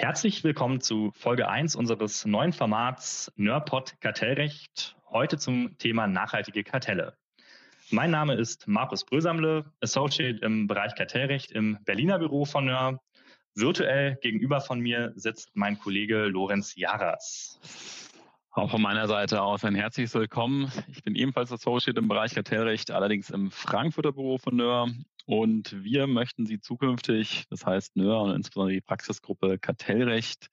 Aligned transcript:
Herzlich 0.00 0.42
willkommen 0.44 0.80
zu 0.80 1.12
Folge 1.12 1.50
1 1.50 1.76
unseres 1.76 2.24
neuen 2.24 2.54
Formats 2.54 3.30
Nörpod 3.36 4.00
Kartellrecht, 4.00 4.96
heute 5.10 5.36
zum 5.36 5.76
Thema 5.76 6.06
nachhaltige 6.06 6.64
Kartelle. 6.64 7.18
Mein 7.90 8.10
Name 8.10 8.34
ist 8.34 8.66
Markus 8.66 9.04
Brösamle, 9.04 9.70
Associate 9.82 10.38
im 10.40 10.66
Bereich 10.66 10.94
Kartellrecht 10.94 11.52
im 11.52 11.76
Berliner 11.84 12.18
Büro 12.18 12.46
von 12.46 12.64
Nör. 12.64 12.98
Virtuell 13.54 14.16
gegenüber 14.22 14.62
von 14.62 14.80
mir 14.80 15.12
sitzt 15.16 15.50
mein 15.52 15.78
Kollege 15.78 16.28
Lorenz 16.28 16.76
Jaras. 16.76 17.60
Auch 18.52 18.72
von 18.72 18.82
meiner 18.82 19.06
Seite 19.06 19.42
aus 19.42 19.64
ein 19.64 19.76
herzliches 19.76 20.12
Willkommen. 20.14 20.72
Ich 20.88 21.04
bin 21.04 21.14
ebenfalls 21.14 21.52
Associate 21.52 21.96
im 21.96 22.08
Bereich 22.08 22.34
Kartellrecht, 22.34 22.90
allerdings 22.90 23.30
im 23.30 23.52
Frankfurter 23.52 24.10
Büro 24.10 24.38
von 24.38 24.56
Nör 24.56 24.88
und 25.24 25.84
wir 25.84 26.08
möchten 26.08 26.46
Sie 26.46 26.58
zukünftig, 26.58 27.44
das 27.48 27.64
heißt 27.64 27.94
NÖR 27.94 28.22
und 28.22 28.34
insbesondere 28.34 28.74
die 28.74 28.80
Praxisgruppe 28.80 29.60
Kartellrecht, 29.60 30.48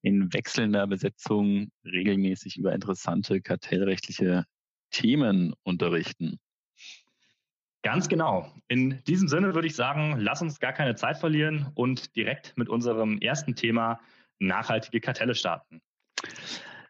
in 0.00 0.32
wechselnder 0.32 0.86
Besetzung 0.86 1.72
regelmäßig 1.84 2.56
über 2.56 2.72
interessante 2.72 3.40
kartellrechtliche 3.40 4.44
Themen 4.92 5.54
unterrichten. 5.64 6.38
Ganz 7.82 8.08
genau. 8.08 8.54
In 8.68 9.02
diesem 9.08 9.26
Sinne 9.26 9.56
würde 9.56 9.66
ich 9.66 9.74
sagen, 9.74 10.20
lass 10.20 10.40
uns 10.40 10.60
gar 10.60 10.72
keine 10.72 10.94
Zeit 10.94 11.18
verlieren 11.18 11.72
und 11.74 12.14
direkt 12.14 12.56
mit 12.56 12.68
unserem 12.68 13.18
ersten 13.18 13.56
Thema 13.56 13.98
nachhaltige 14.38 15.00
Kartelle 15.00 15.34
starten. 15.34 15.82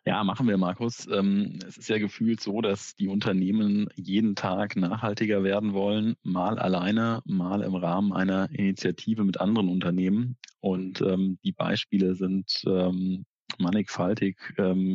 Ja, 0.07 0.23
machen 0.23 0.47
wir, 0.49 0.59
Markus. 0.59 1.07
Ähm, 1.11 1.59
es 1.67 1.79
ist 1.79 1.89
ja 1.89 1.97
gefühlt 1.99 2.41
so, 2.41 2.61
dass 2.61 2.95
die 2.95 3.09
Unternehmen 3.09 3.89
jeden 3.95 4.37
Tag 4.37 4.77
nachhaltiger 4.77 5.43
werden 5.45 5.73
wollen, 5.73 6.17
mal 6.23 6.59
alleine, 6.59 7.23
mal 7.25 7.63
im 7.63 7.75
Rahmen 7.75 8.13
einer 8.13 8.51
Initiative 8.51 9.25
mit 9.25 9.41
anderen 9.41 9.71
Unternehmen. 9.71 10.37
Und 10.61 11.01
ähm, 11.01 11.39
die 11.43 11.53
Beispiele 11.53 12.15
sind 12.17 12.63
ähm, 12.67 13.25
mannigfaltig. 13.59 14.37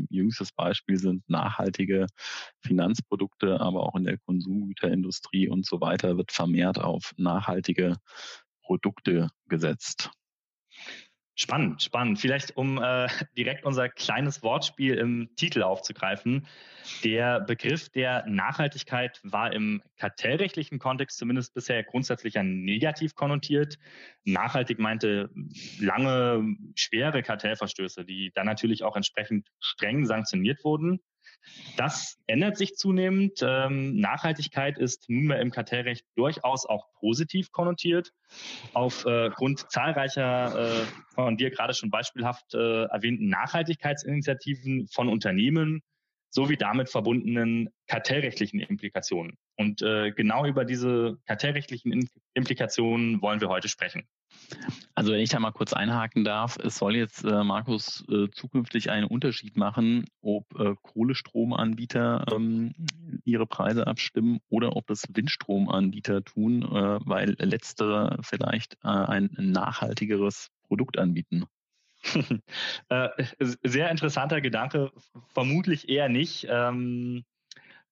jüngstes 0.09 0.52
Beispiel 0.52 0.97
sind 0.97 1.27
nachhaltige 1.30 2.07
Finanzprodukte, 2.61 3.59
aber 3.61 3.83
auch 3.83 3.95
in 3.95 4.03
der 4.03 4.17
Konsumgüterindustrie 4.17 5.47
und 5.47 5.65
so 5.65 5.80
weiter 5.80 6.17
wird 6.17 6.31
vermehrt 6.33 6.77
auf 6.80 7.13
nachhaltige 7.17 7.95
Produkte 8.63 9.30
gesetzt. 9.47 10.11
Spannend, 11.41 11.81
spannend. 11.81 12.19
Vielleicht, 12.19 12.57
um 12.57 12.83
äh, 12.83 13.07
direkt 13.37 13.63
unser 13.63 13.87
kleines 13.87 14.43
Wortspiel 14.43 14.95
im 14.95 15.29
Titel 15.37 15.63
aufzugreifen. 15.63 16.45
Der 17.05 17.39
Begriff 17.39 17.87
der 17.87 18.25
Nachhaltigkeit 18.27 19.21
war 19.23 19.53
im 19.53 19.81
kartellrechtlichen 19.95 20.79
Kontext 20.79 21.17
zumindest 21.17 21.53
bisher 21.53 21.81
grundsätzlich 21.83 22.33
ja 22.33 22.43
negativ 22.43 23.15
konnotiert. 23.15 23.77
Nachhaltig 24.25 24.79
meinte 24.79 25.29
lange, 25.79 26.57
schwere 26.75 27.23
Kartellverstöße, 27.23 28.03
die 28.03 28.31
dann 28.35 28.45
natürlich 28.45 28.83
auch 28.83 28.97
entsprechend 28.97 29.47
streng 29.61 30.05
sanktioniert 30.05 30.61
wurden. 30.65 30.99
Das 31.77 32.17
ändert 32.27 32.57
sich 32.57 32.75
zunehmend. 32.75 33.39
Ähm, 33.41 33.95
Nachhaltigkeit 33.95 34.77
ist 34.77 35.09
nunmehr 35.09 35.39
im 35.39 35.51
Kartellrecht 35.51 36.05
durchaus 36.15 36.65
auch 36.65 36.91
positiv 36.99 37.51
konnotiert. 37.51 38.11
Aufgrund 38.73 39.61
äh, 39.61 39.67
zahlreicher 39.67 40.81
äh, 40.81 40.85
von 41.13 41.37
dir 41.37 41.49
gerade 41.49 41.73
schon 41.73 41.89
beispielhaft 41.89 42.53
äh, 42.53 42.83
erwähnten 42.85 43.29
Nachhaltigkeitsinitiativen 43.29 44.87
von 44.87 45.09
Unternehmen 45.09 45.81
sowie 46.30 46.58
damit 46.58 46.89
verbundenen 46.89 47.69
kartellrechtlichen 47.88 48.59
Implikationen. 48.59 49.38
Und 49.58 49.81
äh, 49.81 50.11
genau 50.11 50.45
über 50.45 50.63
diese 50.63 51.17
kartellrechtlichen 51.25 52.08
Implikationen 52.33 53.21
wollen 53.21 53.41
wir 53.41 53.49
heute 53.49 53.67
sprechen. 53.67 54.08
Also 54.95 55.11
wenn 55.11 55.19
ich 55.19 55.30
da 55.30 55.39
mal 55.39 55.52
kurz 55.52 55.73
einhaken 55.73 56.23
darf, 56.23 56.58
es 56.64 56.77
soll 56.77 56.95
jetzt, 56.95 57.23
äh, 57.23 57.43
Markus, 57.43 58.05
äh, 58.09 58.30
zukünftig 58.31 58.89
einen 58.89 59.05
Unterschied 59.05 59.58
machen, 59.58 60.05
ob 60.21 60.45
äh, 60.59 60.76
Kohlestromanbieter 60.81 62.26
ähm, 62.32 62.73
ihre 63.26 63.48
Preise 63.48 63.87
abstimmen 63.87 64.39
oder 64.49 64.76
ob 64.76 64.87
das 64.87 65.05
Windstromanbieter 65.11 66.23
tun, 66.23 66.64
äh, 66.64 66.99
weil 67.05 67.36
letztere 67.39 68.20
vielleicht 68.21 68.76
äh, 68.83 68.87
ein 68.87 69.30
nachhaltigeres 69.37 70.52
Produkt 70.67 70.99
anbieten. 70.99 71.45
Äh, 72.89 73.10
sehr 73.64 73.92
interessanter 73.92 74.42
Gedanke, 74.42 74.92
vermutlich 75.33 75.89
eher 75.89 76.10
nicht. 76.10 76.48
Ähm, 76.49 77.23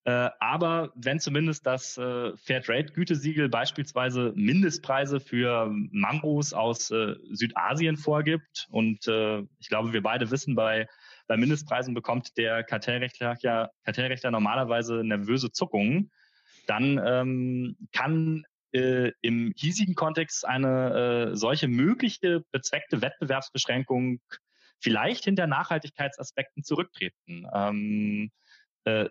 äh, 0.08 0.30
aber 0.40 0.94
wenn 0.96 1.20
zumindest 1.20 1.68
das 1.68 1.98
äh, 1.98 2.32
Fairtrade-Gütesiegel 2.38 3.50
beispielsweise 3.50 4.32
Mindestpreise 4.36 5.20
für 5.20 5.70
Mangos 5.92 6.54
aus 6.54 6.90
äh, 6.92 7.16
Südasien 7.30 7.98
vorgibt 7.98 8.70
und 8.72 9.06
äh, 9.10 9.40
ich 9.60 9.68
glaube, 9.68 9.92
wir 9.92 10.02
beide 10.02 10.32
wissen, 10.32 10.56
bei, 10.56 10.88
bei 11.28 11.36
Mindestpreisen 11.36 11.94
bekommt 11.94 12.38
der 12.38 12.64
Kartellrechtler, 12.64 13.36
ja, 13.42 13.70
Kartellrechtler 13.84 14.32
normalerweise 14.32 15.04
nervöse 15.04 15.52
Zuckungen, 15.52 16.10
dann 16.68 17.02
ähm, 17.06 17.76
kann 17.92 18.46
äh, 18.74 19.12
im 19.22 19.54
hiesigen 19.56 19.96
Kontext 19.96 20.46
eine 20.46 21.32
äh, 21.32 21.36
solche 21.36 21.68
mögliche 21.68 22.44
bezweckte 22.52 23.02
Wettbewerbsbeschränkung 23.02 24.20
vielleicht 24.80 25.24
hinter 25.24 25.48
Nachhaltigkeitsaspekten 25.48 26.64
zurücktreten. 26.64 27.48
Ähm, 27.54 28.32
äh, 28.84 29.10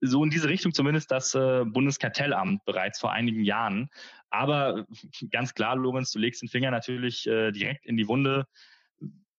so 0.00 0.22
in 0.22 0.30
diese 0.30 0.48
Richtung 0.48 0.74
zumindest 0.74 1.10
das 1.10 1.34
äh, 1.34 1.64
Bundeskartellamt 1.64 2.64
bereits 2.64 3.00
vor 3.00 3.12
einigen 3.12 3.44
Jahren. 3.44 3.88
Aber 4.30 4.86
ganz 5.30 5.54
klar, 5.54 5.76
Lorenz, 5.76 6.12
du 6.12 6.18
legst 6.18 6.42
den 6.42 6.48
Finger 6.48 6.70
natürlich 6.70 7.26
äh, 7.26 7.50
direkt 7.52 7.86
in 7.86 7.96
die 7.96 8.08
Wunde. 8.08 8.46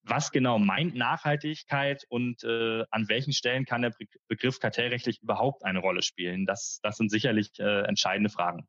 Was 0.04 0.32
genau 0.32 0.58
meint 0.58 0.96
Nachhaltigkeit 0.96 2.06
und 2.10 2.44
äh, 2.44 2.86
an 2.92 3.10
welchen 3.10 3.34
Stellen 3.34 3.66
kann 3.66 3.82
der 3.82 3.94
Begriff 4.28 4.60
kartellrechtlich 4.60 5.22
überhaupt 5.22 5.66
eine 5.66 5.80
Rolle 5.80 6.02
spielen? 6.02 6.46
Das, 6.46 6.80
das 6.82 6.98
sind 6.98 7.10
sicherlich 7.10 7.52
äh, 7.60 7.82
entscheidende 7.82 8.30
Fragen. 8.30 8.68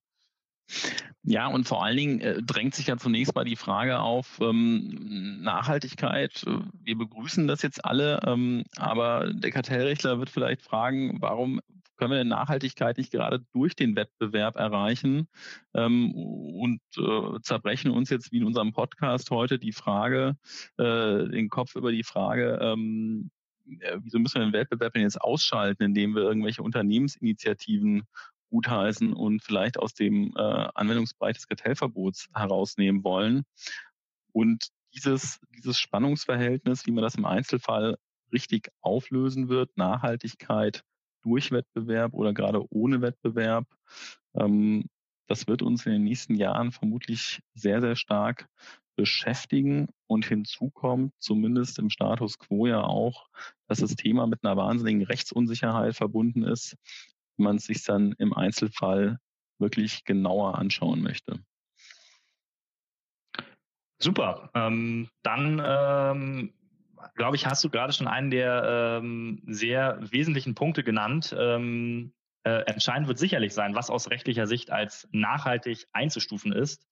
Ja, 1.22 1.46
und 1.48 1.68
vor 1.68 1.84
allen 1.84 1.96
Dingen 1.96 2.20
äh, 2.20 2.42
drängt 2.42 2.74
sich 2.74 2.86
ja 2.86 2.96
zunächst 2.96 3.34
mal 3.34 3.44
die 3.44 3.56
Frage 3.56 3.98
auf 4.00 4.38
ähm, 4.40 5.40
Nachhaltigkeit. 5.42 6.44
Wir 6.82 6.96
begrüßen 6.96 7.46
das 7.46 7.62
jetzt 7.62 7.84
alle, 7.84 8.20
ähm, 8.26 8.64
aber 8.76 9.32
der 9.32 9.50
Kartellrechtler 9.50 10.18
wird 10.18 10.30
vielleicht 10.30 10.62
fragen, 10.62 11.20
warum 11.20 11.60
können 11.98 12.12
wir 12.12 12.18
denn 12.18 12.28
Nachhaltigkeit 12.28 12.96
nicht 12.96 13.10
gerade 13.10 13.44
durch 13.52 13.74
den 13.74 13.96
Wettbewerb 13.96 14.56
erreichen 14.56 15.28
ähm, 15.74 16.14
und 16.14 16.80
äh, 16.96 17.40
zerbrechen 17.42 17.90
uns 17.90 18.08
jetzt 18.08 18.32
wie 18.32 18.38
in 18.38 18.44
unserem 18.44 18.72
Podcast 18.72 19.30
heute 19.30 19.58
die 19.58 19.72
Frage, 19.72 20.36
äh, 20.78 21.28
den 21.28 21.48
Kopf 21.50 21.74
über 21.74 21.90
die 21.90 22.04
Frage, 22.04 22.58
ähm, 22.62 23.30
äh, 23.80 23.98
wieso 24.00 24.18
müssen 24.18 24.40
wir 24.40 24.46
den 24.46 24.52
Wettbewerb 24.52 24.94
denn 24.94 25.02
jetzt 25.02 25.20
ausschalten, 25.20 25.82
indem 25.82 26.14
wir 26.14 26.22
irgendwelche 26.22 26.62
Unternehmensinitiativen 26.62 28.04
gutheißen 28.50 29.12
und 29.12 29.42
vielleicht 29.42 29.78
aus 29.78 29.94
dem 29.94 30.32
äh, 30.36 30.68
Anwendungsbereich 30.74 31.36
des 31.36 31.48
Kartellverbots 31.48 32.28
herausnehmen 32.34 33.04
wollen. 33.04 33.44
Und 34.32 34.68
dieses, 34.94 35.40
dieses 35.56 35.78
Spannungsverhältnis, 35.78 36.86
wie 36.86 36.92
man 36.92 37.02
das 37.02 37.14
im 37.14 37.24
Einzelfall 37.24 37.98
richtig 38.32 38.70
auflösen 38.80 39.48
wird, 39.48 39.76
Nachhaltigkeit 39.76 40.82
durch 41.22 41.50
Wettbewerb 41.50 42.14
oder 42.14 42.32
gerade 42.32 42.64
ohne 42.70 43.00
Wettbewerb, 43.00 43.66
ähm, 44.34 44.84
das 45.28 45.46
wird 45.46 45.62
uns 45.62 45.84
in 45.84 45.92
den 45.92 46.04
nächsten 46.04 46.34
Jahren 46.34 46.72
vermutlich 46.72 47.40
sehr, 47.54 47.80
sehr 47.82 47.96
stark 47.96 48.48
beschäftigen. 48.96 49.88
Und 50.06 50.26
hinzu 50.26 50.70
kommt 50.70 51.12
zumindest 51.18 51.78
im 51.78 51.90
Status 51.90 52.38
quo 52.38 52.66
ja 52.66 52.82
auch, 52.82 53.28
dass 53.68 53.78
das 53.78 53.94
Thema 53.94 54.26
mit 54.26 54.42
einer 54.42 54.56
wahnsinnigen 54.56 55.02
Rechtsunsicherheit 55.02 55.94
verbunden 55.94 56.42
ist, 56.42 56.76
man 57.38 57.58
sich 57.58 57.84
dann 57.84 58.12
im 58.18 58.32
Einzelfall 58.32 59.18
wirklich 59.58 60.04
genauer 60.04 60.56
anschauen 60.58 61.02
möchte. 61.02 61.40
Super. 64.00 64.50
Ähm, 64.54 65.08
dann 65.22 65.60
ähm, 65.64 66.52
glaube 67.16 67.36
ich, 67.36 67.46
hast 67.46 67.64
du 67.64 67.70
gerade 67.70 67.92
schon 67.92 68.06
einen 68.06 68.30
der 68.30 69.00
ähm, 69.00 69.42
sehr 69.46 69.98
wesentlichen 70.00 70.54
Punkte 70.54 70.84
genannt. 70.84 71.34
Ähm, 71.36 72.12
äh, 72.44 72.62
entscheidend 72.66 73.08
wird 73.08 73.18
sicherlich 73.18 73.52
sein, 73.52 73.74
was 73.74 73.90
aus 73.90 74.10
rechtlicher 74.10 74.46
Sicht 74.46 74.70
als 74.70 75.08
nachhaltig 75.10 75.86
einzustufen 75.92 76.52
ist 76.52 76.86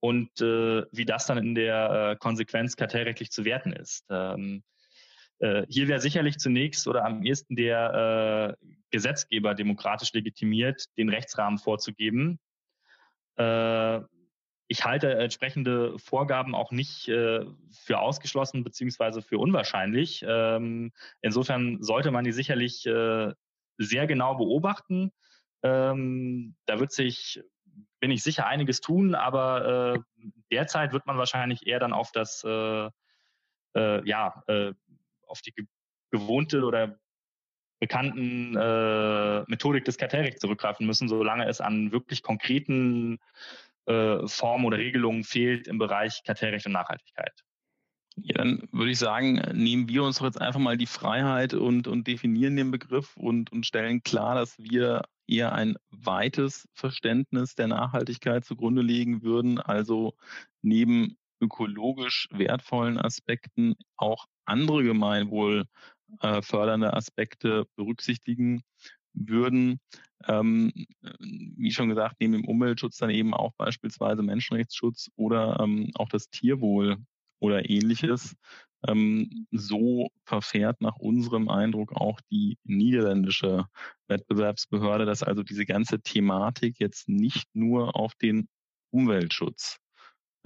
und 0.00 0.40
äh, 0.40 0.84
wie 0.90 1.04
das 1.04 1.26
dann 1.26 1.38
in 1.38 1.54
der 1.54 2.12
äh, 2.12 2.16
Konsequenz 2.16 2.76
kartellrechtlich 2.76 3.30
zu 3.30 3.44
werten 3.44 3.72
ist. 3.72 4.06
Ähm, 4.10 4.62
äh, 5.40 5.64
hier 5.68 5.88
wäre 5.88 6.00
sicherlich 6.00 6.38
zunächst 6.38 6.86
oder 6.88 7.04
am 7.04 7.22
ehesten 7.22 7.56
der 7.56 8.56
äh, 8.60 8.66
Gesetzgeber 8.90 9.54
demokratisch 9.54 10.12
legitimiert, 10.12 10.86
den 10.96 11.08
Rechtsrahmen 11.08 11.58
vorzugeben. 11.58 12.38
Äh, 13.36 14.00
ich 14.70 14.84
halte 14.84 15.14
entsprechende 15.14 15.98
Vorgaben 15.98 16.54
auch 16.54 16.72
nicht 16.72 17.08
äh, 17.08 17.46
für 17.70 17.98
ausgeschlossen 17.98 18.64
beziehungsweise 18.64 19.22
für 19.22 19.38
unwahrscheinlich. 19.38 20.24
Ähm, 20.26 20.92
insofern 21.22 21.82
sollte 21.82 22.10
man 22.10 22.24
die 22.24 22.32
sicherlich 22.32 22.84
äh, 22.86 23.32
sehr 23.78 24.06
genau 24.06 24.34
beobachten. 24.34 25.10
Ähm, 25.62 26.54
da 26.66 26.80
wird 26.80 26.92
sich, 26.92 27.42
bin 28.00 28.10
ich 28.10 28.22
sicher, 28.22 28.46
einiges 28.46 28.80
tun, 28.80 29.14
aber 29.14 29.94
äh, 29.94 30.22
derzeit 30.52 30.92
wird 30.92 31.06
man 31.06 31.16
wahrscheinlich 31.16 31.66
eher 31.66 31.78
dann 31.78 31.94
auf 31.94 32.12
das 32.12 32.44
äh, 32.44 32.90
äh, 33.74 34.06
ja, 34.08 34.42
auf 35.28 35.40
die 35.40 35.54
gewohnte 36.10 36.64
oder 36.64 36.98
bekannten 37.80 38.56
äh, 38.56 39.44
Methodik 39.46 39.84
des 39.84 39.98
Kartellrechts 39.98 40.40
zurückgreifen 40.40 40.86
müssen, 40.86 41.08
solange 41.08 41.46
es 41.46 41.60
an 41.60 41.92
wirklich 41.92 42.22
konkreten 42.22 43.18
äh, 43.86 44.26
Formen 44.26 44.64
oder 44.64 44.78
Regelungen 44.78 45.24
fehlt 45.24 45.68
im 45.68 45.78
Bereich 45.78 46.22
Kartellrecht 46.24 46.66
und 46.66 46.72
Nachhaltigkeit. 46.72 47.44
Ja, 48.16 48.38
dann 48.38 48.68
würde 48.72 48.90
ich 48.90 48.98
sagen, 48.98 49.40
nehmen 49.52 49.88
wir 49.88 50.02
uns 50.02 50.18
doch 50.18 50.24
jetzt 50.24 50.40
einfach 50.40 50.58
mal 50.58 50.76
die 50.76 50.86
Freiheit 50.86 51.54
und, 51.54 51.86
und 51.86 52.08
definieren 52.08 52.56
den 52.56 52.72
Begriff 52.72 53.16
und, 53.16 53.52
und 53.52 53.64
stellen 53.64 54.02
klar, 54.02 54.34
dass 54.34 54.58
wir 54.58 55.02
eher 55.28 55.52
ein 55.52 55.76
weites 55.90 56.68
Verständnis 56.72 57.54
der 57.54 57.68
Nachhaltigkeit 57.68 58.44
zugrunde 58.44 58.82
legen 58.82 59.22
würden, 59.22 59.60
also 59.60 60.14
neben 60.62 61.16
ökologisch 61.40 62.28
wertvollen 62.32 62.98
Aspekten 62.98 63.76
auch 63.96 64.26
andere 64.48 64.84
Gemeinwohl 64.84 65.64
äh, 66.20 66.40
Aspekte 66.46 67.66
berücksichtigen 67.76 68.62
würden. 69.12 69.80
Ähm, 70.26 70.72
wie 71.20 71.70
schon 71.72 71.88
gesagt, 71.88 72.16
neben 72.20 72.32
dem 72.32 72.44
Umweltschutz 72.44 72.96
dann 72.98 73.10
eben 73.10 73.34
auch 73.34 73.52
beispielsweise 73.56 74.22
Menschenrechtsschutz 74.22 75.10
oder 75.16 75.60
ähm, 75.60 75.90
auch 75.94 76.08
das 76.08 76.28
Tierwohl 76.30 76.96
oder 77.40 77.68
ähnliches. 77.68 78.36
Ähm, 78.86 79.46
so 79.50 80.08
verfährt 80.24 80.80
nach 80.80 80.96
unserem 80.96 81.48
Eindruck 81.48 81.92
auch 81.92 82.20
die 82.30 82.58
niederländische 82.64 83.66
Wettbewerbsbehörde, 84.06 85.04
dass 85.04 85.22
also 85.22 85.42
diese 85.42 85.66
ganze 85.66 86.00
Thematik 86.00 86.78
jetzt 86.78 87.08
nicht 87.08 87.48
nur 87.54 87.96
auf 87.96 88.14
den 88.14 88.48
Umweltschutz 88.90 89.78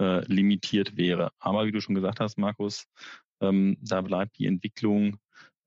äh, 0.01 0.25
limitiert 0.25 0.97
wäre. 0.97 1.31
Aber 1.39 1.65
wie 1.65 1.71
du 1.71 1.81
schon 1.81 1.95
gesagt 1.95 2.19
hast, 2.19 2.37
Markus, 2.37 2.85
ähm, 3.41 3.77
da 3.81 4.01
bleibt 4.01 4.37
die 4.37 4.45
Entwicklung 4.45 5.17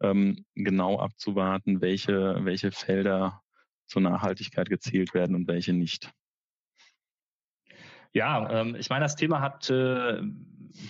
ähm, 0.00 0.44
genau 0.54 0.98
abzuwarten, 0.98 1.80
welche, 1.80 2.44
welche 2.44 2.70
Felder 2.70 3.42
zur 3.86 4.02
Nachhaltigkeit 4.02 4.68
gezählt 4.68 5.14
werden 5.14 5.36
und 5.36 5.48
welche 5.48 5.72
nicht. 5.72 6.10
Ja, 8.12 8.50
ähm, 8.50 8.76
ich 8.76 8.88
meine, 8.88 9.04
das 9.04 9.16
Thema 9.16 9.40
hat 9.40 9.68
äh, 9.70 10.22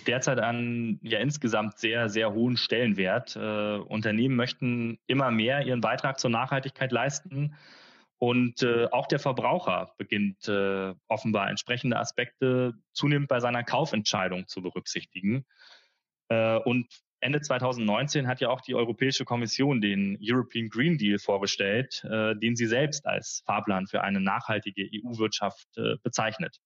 derzeit 0.05 0.39
einen 0.39 0.99
ja 1.03 1.19
insgesamt 1.19 1.77
sehr, 1.77 2.09
sehr 2.09 2.33
hohen 2.33 2.57
Stellenwert. 2.57 3.35
Äh, 3.35 3.77
Unternehmen 3.79 4.35
möchten 4.35 4.97
immer 5.07 5.31
mehr 5.31 5.65
ihren 5.65 5.81
Beitrag 5.81 6.19
zur 6.19 6.29
Nachhaltigkeit 6.29 6.91
leisten. 6.91 7.55
Und 8.19 8.63
äh, 8.63 8.87
auch 8.91 9.07
der 9.07 9.19
Verbraucher 9.19 9.93
beginnt 9.97 10.47
äh, 10.47 10.93
offenbar 11.07 11.49
entsprechende 11.49 11.99
Aspekte 11.99 12.73
zunehmend 12.93 13.27
bei 13.27 13.39
seiner 13.39 13.63
Kaufentscheidung 13.63 14.47
zu 14.47 14.61
berücksichtigen. 14.61 15.45
Äh, 16.29 16.57
und 16.57 16.87
Ende 17.19 17.41
2019 17.41 18.27
hat 18.27 18.41
ja 18.41 18.49
auch 18.49 18.61
die 18.61 18.75
Europäische 18.75 19.25
Kommission 19.25 19.81
den 19.81 20.19
European 20.21 20.69
Green 20.69 20.97
Deal 20.97 21.17
vorgestellt, 21.17 22.05
äh, 22.09 22.35
den 22.35 22.55
sie 22.55 22.67
selbst 22.67 23.07
als 23.07 23.41
Fahrplan 23.45 23.87
für 23.87 24.01
eine 24.01 24.21
nachhaltige 24.21 24.87
EU-Wirtschaft 24.93 25.67
äh, 25.77 25.95
bezeichnet. 26.03 26.59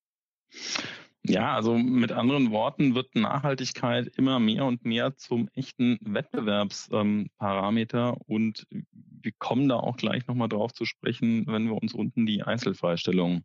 Ja, 1.23 1.55
also 1.55 1.77
mit 1.77 2.11
anderen 2.11 2.51
Worten 2.51 2.95
wird 2.95 3.15
Nachhaltigkeit 3.15 4.07
immer 4.17 4.39
mehr 4.39 4.65
und 4.65 4.83
mehr 4.85 5.15
zum 5.17 5.49
echten 5.53 5.99
Wettbewerbsparameter 6.01 8.17
und 8.25 8.65
wir 8.71 9.31
kommen 9.37 9.69
da 9.69 9.75
auch 9.75 9.97
gleich 9.97 10.25
nochmal 10.25 10.49
drauf 10.49 10.73
zu 10.73 10.85
sprechen, 10.85 11.45
wenn 11.45 11.65
wir 11.65 11.79
uns 11.79 11.93
unten 11.93 12.25
die 12.25 12.41
Einzelfreistellung 12.41 13.43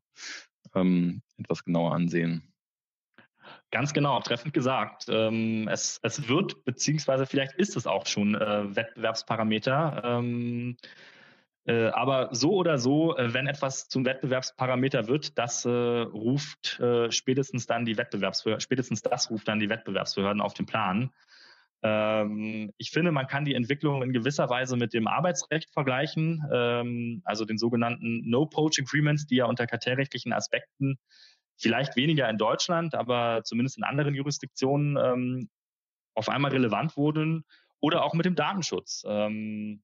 ähm, 0.75 1.21
etwas 1.37 1.65
genauer 1.65 1.95
ansehen. 1.95 2.51
Ganz 3.73 3.93
genau, 3.93 4.21
treffend 4.21 4.55
gesagt. 4.55 5.07
Ähm, 5.09 5.69
es, 5.69 5.99
es 6.03 6.29
wird, 6.29 6.65
beziehungsweise 6.65 7.27
vielleicht 7.27 7.55
ist 7.55 7.77
es 7.77 7.87
auch 7.87 8.07
schon 8.07 8.35
äh, 8.35 8.77
Wettbewerbsparameter. 8.77 10.03
Ähm, 10.05 10.77
äh, 11.67 11.89
aber 11.89 12.29
so 12.33 12.53
oder 12.53 12.79
so, 12.79 13.17
äh, 13.17 13.35
wenn 13.35 13.49
etwas 13.49 13.89
zum 13.89 14.05
Wettbewerbsparameter 14.05 15.09
wird, 15.09 15.37
das 15.37 15.65
äh, 15.65 15.69
ruft 15.69 16.79
äh, 16.79 17.11
spätestens 17.11 17.67
dann 17.67 17.85
die 17.85 17.97
Wettbewerbsbehörden, 17.97 18.61
spätestens 18.61 19.03
das 19.03 19.31
ruft 19.31 19.49
dann 19.49 19.59
die 19.59 19.69
Wettbewerbsbehörden 19.69 20.41
auf 20.41 20.55
den 20.55 20.67
Plan. 20.67 21.11
Ähm, 21.83 22.73
ich 22.79 22.93
finde, 22.93 23.11
man 23.11 23.27
kann 23.27 23.45
die 23.45 23.55
Entwicklung 23.55 24.03
in 24.03 24.13
gewisser 24.13 24.49
Weise 24.49 24.77
mit 24.77 24.95
dem 24.95 25.09
Arbeitsrecht 25.09 25.73
vergleichen, 25.73 26.45
ähm, 26.53 27.23
also 27.25 27.45
den 27.45 27.59
sogenannten 27.59 28.23
No-Poach 28.31 28.81
Agreements, 28.81 29.27
die 29.27 29.37
ja 29.37 29.47
unter 29.47 29.67
kartellrechtlichen 29.67 30.33
Aspekten 30.33 30.99
vielleicht 31.57 31.97
weniger 31.97 32.29
in 32.29 32.39
Deutschland, 32.39 32.95
aber 32.95 33.43
zumindest 33.45 33.79
in 33.79 33.85
anderen 33.85 34.15
Jurisdiktionen 34.15 34.97
ähm, 34.97 35.49
auf 36.15 36.29
einmal 36.29 36.51
relevant 36.51 36.97
wurden 36.97 37.45
oder 37.81 38.03
auch 38.05 38.15
mit 38.15 38.27
dem 38.27 38.35
Datenschutz. 38.35 39.05
Ähm, 39.07 39.83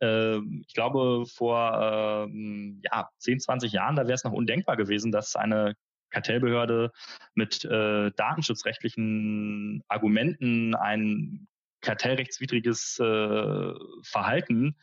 äh, 0.00 0.38
ich 0.66 0.74
glaube, 0.74 1.24
vor 1.26 2.28
äh, 2.28 2.78
ja, 2.84 3.08
10, 3.18 3.40
20 3.40 3.72
Jahren, 3.72 3.96
da 3.96 4.02
wäre 4.02 4.14
es 4.14 4.24
noch 4.24 4.32
undenkbar 4.32 4.76
gewesen, 4.76 5.12
dass 5.12 5.36
eine 5.36 5.74
Kartellbehörde 6.10 6.92
mit 7.34 7.64
äh, 7.64 8.10
datenschutzrechtlichen 8.12 9.82
Argumenten 9.88 10.74
ein 10.74 11.48
kartellrechtswidriges 11.80 12.98
äh, 13.00 13.72
Verhalten 14.02 14.76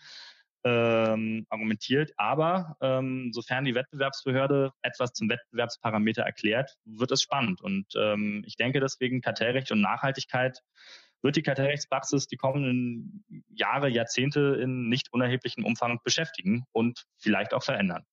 ähm, 0.64 1.46
argumentiert. 1.50 2.12
Aber 2.18 2.76
ähm, 2.82 3.32
sofern 3.34 3.66
die 3.66 3.76
Wettbewerbsbehörde 3.76 4.72
etwas 4.82 5.14
zum 5.14 5.30
Wettbewerbsparameter 5.30 6.24
erklärt, 6.24 6.76
wird 6.86 7.12
es 7.12 7.22
spannend. 7.22 7.62
Und 7.62 7.86
ähm, 7.96 8.44
ich 8.46 8.56
denke 8.56 8.80
deswegen 8.80 9.22
Kartellrecht 9.22 9.72
und 9.72 9.82
Nachhaltigkeit 9.82 10.60
wird 11.22 11.36
die 11.36 11.44
Kartellrechtspraxis 11.44 12.28
die 12.28 12.38
kommenden 12.38 13.26
Jahre, 13.50 13.90
Jahrzehnte 13.90 14.58
in 14.62 14.88
nicht 14.88 15.12
unerheblichem 15.12 15.66
Umfang 15.66 16.00
beschäftigen 16.04 16.64
und 16.72 17.06
vielleicht 17.18 17.54
auch 17.54 17.64
verändern. 17.64 18.06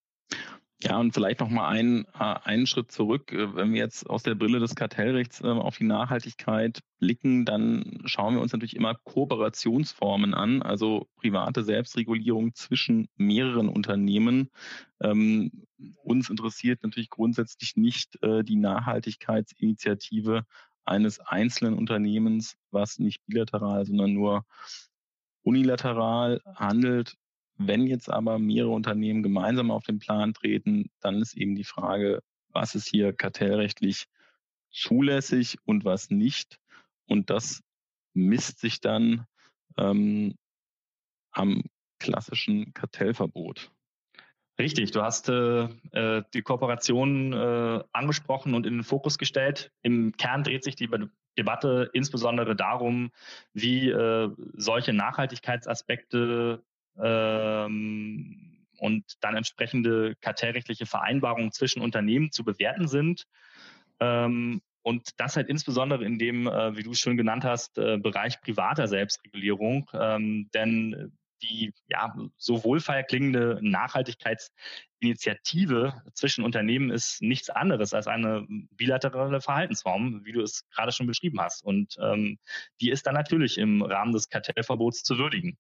Ja, 0.82 0.99
und 0.99 1.14
vielleicht 1.14 1.40
noch 1.40 1.49
mal 1.49 1.69
einen, 1.69 2.05
äh, 2.19 2.34
einen 2.44 2.67
Schritt 2.67 2.93
zurück. 2.93 3.32
Äh, 3.32 3.55
wenn 3.55 3.73
wir 3.73 3.78
jetzt 3.78 4.08
aus 4.11 4.23
der 4.23 4.34
Brille 4.34 4.58
des 4.58 4.75
Kartellrechts 4.75 5.40
äh, 5.40 5.46
auf 5.46 5.78
die 5.78 5.84
Nachhaltigkeit 5.84 6.81
blicken, 6.99 7.46
dann 7.46 8.02
schauen 8.05 8.34
wir 8.34 8.43
uns 8.43 8.52
natürlich 8.52 8.76
immer 8.76 8.94
Kooperationsformen 8.94 10.34
an, 10.34 10.61
also 10.61 11.08
private 11.17 11.64
Selbstregulierung 11.64 12.55
zwischen 12.55 13.08
mehreren 13.17 13.70
Unternehmen. 13.70 14.50
Ähm, 15.00 15.67
uns 16.02 16.28
interessiert 16.28 16.82
natürlich 16.82 17.10
grundsätzlich 17.10 17.77
nicht 17.77 18.19
die 18.22 18.56
Nachhaltigkeitsinitiative 18.56 20.46
eines 20.86 21.20
einzelnen 21.20 21.74
Unternehmens, 21.74 22.56
was 22.70 22.98
nicht 22.98 23.20
bilateral, 23.27 23.84
sondern 23.84 24.15
nur 24.15 24.46
unilateral 25.43 26.41
handelt. 26.55 27.17
Wenn 27.58 27.86
jetzt 27.86 28.10
aber 28.10 28.39
mehrere 28.39 28.72
Unternehmen 28.72 29.22
gemeinsam 29.22 29.70
auf 29.70 29.84
den 29.84 29.98
Plan 29.98 30.34
treten, 30.34 30.91
dann 31.01 31.22
ist 31.22 31.36
eben 31.36 31.55
die 31.55 31.65
Frage, 31.65 32.22
was 32.51 32.75
ist 32.75 32.89
hier 32.89 33.13
kartellrechtlich 33.13 34.06
zulässig 34.70 35.58
und 35.65 35.84
was 35.84 36.10
nicht. 36.10 36.58
Und 37.06 37.31
das 37.31 37.63
misst 38.13 38.60
sich 38.60 38.81
dann 38.81 39.27
ähm, 39.77 40.36
am 41.32 41.63
klassischen 41.98 42.72
Kartellverbot. 42.75 43.70
Richtig, 44.58 44.91
du 44.91 45.03
hast 45.03 45.29
äh, 45.29 45.65
äh, 45.93 46.22
die 46.32 46.41
Kooperation 46.41 47.32
äh, 47.34 47.84
angesprochen 47.93 48.55
und 48.55 48.67
in 48.67 48.75
den 48.75 48.84
Fokus 48.84 49.19
gestellt. 49.19 49.70
Im 49.82 50.13
Kern 50.17 50.44
dreht 50.44 50.65
sich 50.65 50.77
die 50.77 50.89
Debatte 51.36 51.91
insbesondere 51.93 52.56
darum, 52.56 53.10
wie 53.53 53.91
äh, 53.91 54.31
solche 54.55 54.94
Nachhaltigkeitsaspekte 54.94 56.63
ähm, 57.03 58.67
und 58.79 59.05
dann 59.20 59.36
entsprechende 59.36 60.15
kartellrechtliche 60.20 60.86
Vereinbarungen 60.86 61.53
zwischen 61.53 61.82
Unternehmen 61.82 62.32
zu 62.32 62.44
bewerten 62.44 62.88
sind. 62.88 63.24
Ähm, 64.00 64.60
und 64.82 65.10
das 65.17 65.36
halt 65.36 65.48
insbesondere 65.48 66.05
in 66.05 66.19
dem, 66.19 66.46
äh, 66.46 66.76
wie 66.76 66.82
du 66.82 66.93
es 66.93 67.00
schon 67.00 67.17
genannt 67.17 67.44
hast, 67.44 67.79
äh, 67.79 67.98
Bereich 67.98 68.41
privater 68.41 68.86
Selbstregulierung. 68.86 69.91
Ähm, 69.94 70.48
denn 70.55 71.12
die 71.43 71.74
ja 71.88 72.15
so 72.36 72.62
wohlfeil 72.65 73.05
klingende 73.05 73.58
Nachhaltigkeitsinitiative 73.62 76.03
zwischen 76.15 76.44
Unternehmen 76.44 76.91
ist 76.91 77.20
nichts 77.20 77.50
anderes 77.50 77.93
als 77.94 78.06
eine 78.06 78.46
bilaterale 78.48 79.41
Verhaltensform, 79.41 80.24
wie 80.24 80.32
du 80.32 80.43
es 80.43 80.69
gerade 80.70 80.93
schon 80.93 81.06
beschrieben 81.06 81.41
hast. 81.41 81.65
Und 81.65 81.96
ähm, 82.00 82.38
die 82.81 82.91
ist 82.91 83.06
dann 83.06 83.15
natürlich 83.15 83.58
im 83.58 83.82
Rahmen 83.82 84.12
des 84.12 84.29
Kartellverbots 84.29 85.03
zu 85.03 85.19
würdigen. 85.19 85.58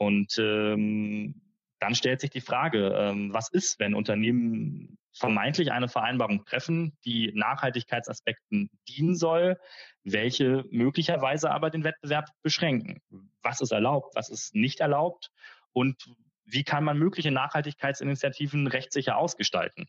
Und 0.00 0.38
ähm, 0.38 1.34
dann 1.78 1.94
stellt 1.94 2.22
sich 2.22 2.30
die 2.30 2.40
Frage, 2.40 2.94
ähm, 2.96 3.34
was 3.34 3.50
ist, 3.50 3.78
wenn 3.78 3.94
Unternehmen 3.94 4.96
vermeintlich 5.12 5.72
eine 5.72 5.88
Vereinbarung 5.88 6.46
treffen, 6.46 6.96
die 7.04 7.32
Nachhaltigkeitsaspekten 7.34 8.70
dienen 8.88 9.14
soll, 9.14 9.58
welche 10.02 10.64
möglicherweise 10.70 11.50
aber 11.50 11.68
den 11.68 11.84
Wettbewerb 11.84 12.30
beschränken. 12.42 13.02
Was 13.42 13.60
ist 13.60 13.72
erlaubt, 13.72 14.14
was 14.14 14.30
ist 14.30 14.54
nicht 14.54 14.80
erlaubt 14.80 15.30
und 15.72 16.02
wie 16.44 16.64
kann 16.64 16.82
man 16.82 16.98
mögliche 16.98 17.30
Nachhaltigkeitsinitiativen 17.30 18.68
rechtssicher 18.68 19.18
ausgestalten? 19.18 19.86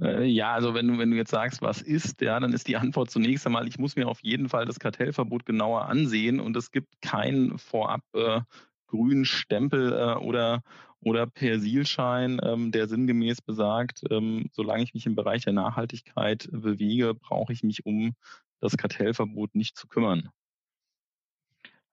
Äh, 0.00 0.24
ja, 0.24 0.52
also 0.52 0.74
wenn 0.74 0.86
du, 0.86 0.98
wenn 0.98 1.10
du 1.10 1.16
jetzt 1.16 1.30
sagst, 1.30 1.62
was 1.62 1.80
ist, 1.80 2.20
ja, 2.20 2.38
dann 2.38 2.52
ist 2.52 2.68
die 2.68 2.76
Antwort 2.76 3.10
zunächst 3.10 3.46
einmal, 3.46 3.66
ich 3.66 3.78
muss 3.78 3.96
mir 3.96 4.06
auf 4.06 4.20
jeden 4.22 4.50
Fall 4.50 4.66
das 4.66 4.78
Kartellverbot 4.78 5.46
genauer 5.46 5.86
ansehen 5.86 6.40
und 6.40 6.56
es 6.56 6.70
gibt 6.70 7.00
keinen 7.00 7.58
vorab 7.58 8.02
äh, 8.12 8.42
grünen 8.88 9.24
Stempel 9.24 9.92
äh, 9.92 10.14
oder, 10.16 10.62
oder 11.00 11.26
Persilschein, 11.26 12.40
ähm, 12.42 12.72
der 12.72 12.88
sinngemäß 12.88 13.40
besagt, 13.40 14.02
ähm, 14.10 14.50
solange 14.52 14.82
ich 14.82 14.94
mich 14.94 15.06
im 15.06 15.14
Bereich 15.14 15.44
der 15.44 15.52
Nachhaltigkeit 15.52 16.48
bewege, 16.50 17.14
brauche 17.14 17.52
ich 17.52 17.62
mich 17.62 17.86
um 17.86 18.14
das 18.60 18.76
Kartellverbot 18.76 19.54
nicht 19.54 19.76
zu 19.76 19.86
kümmern. 19.86 20.30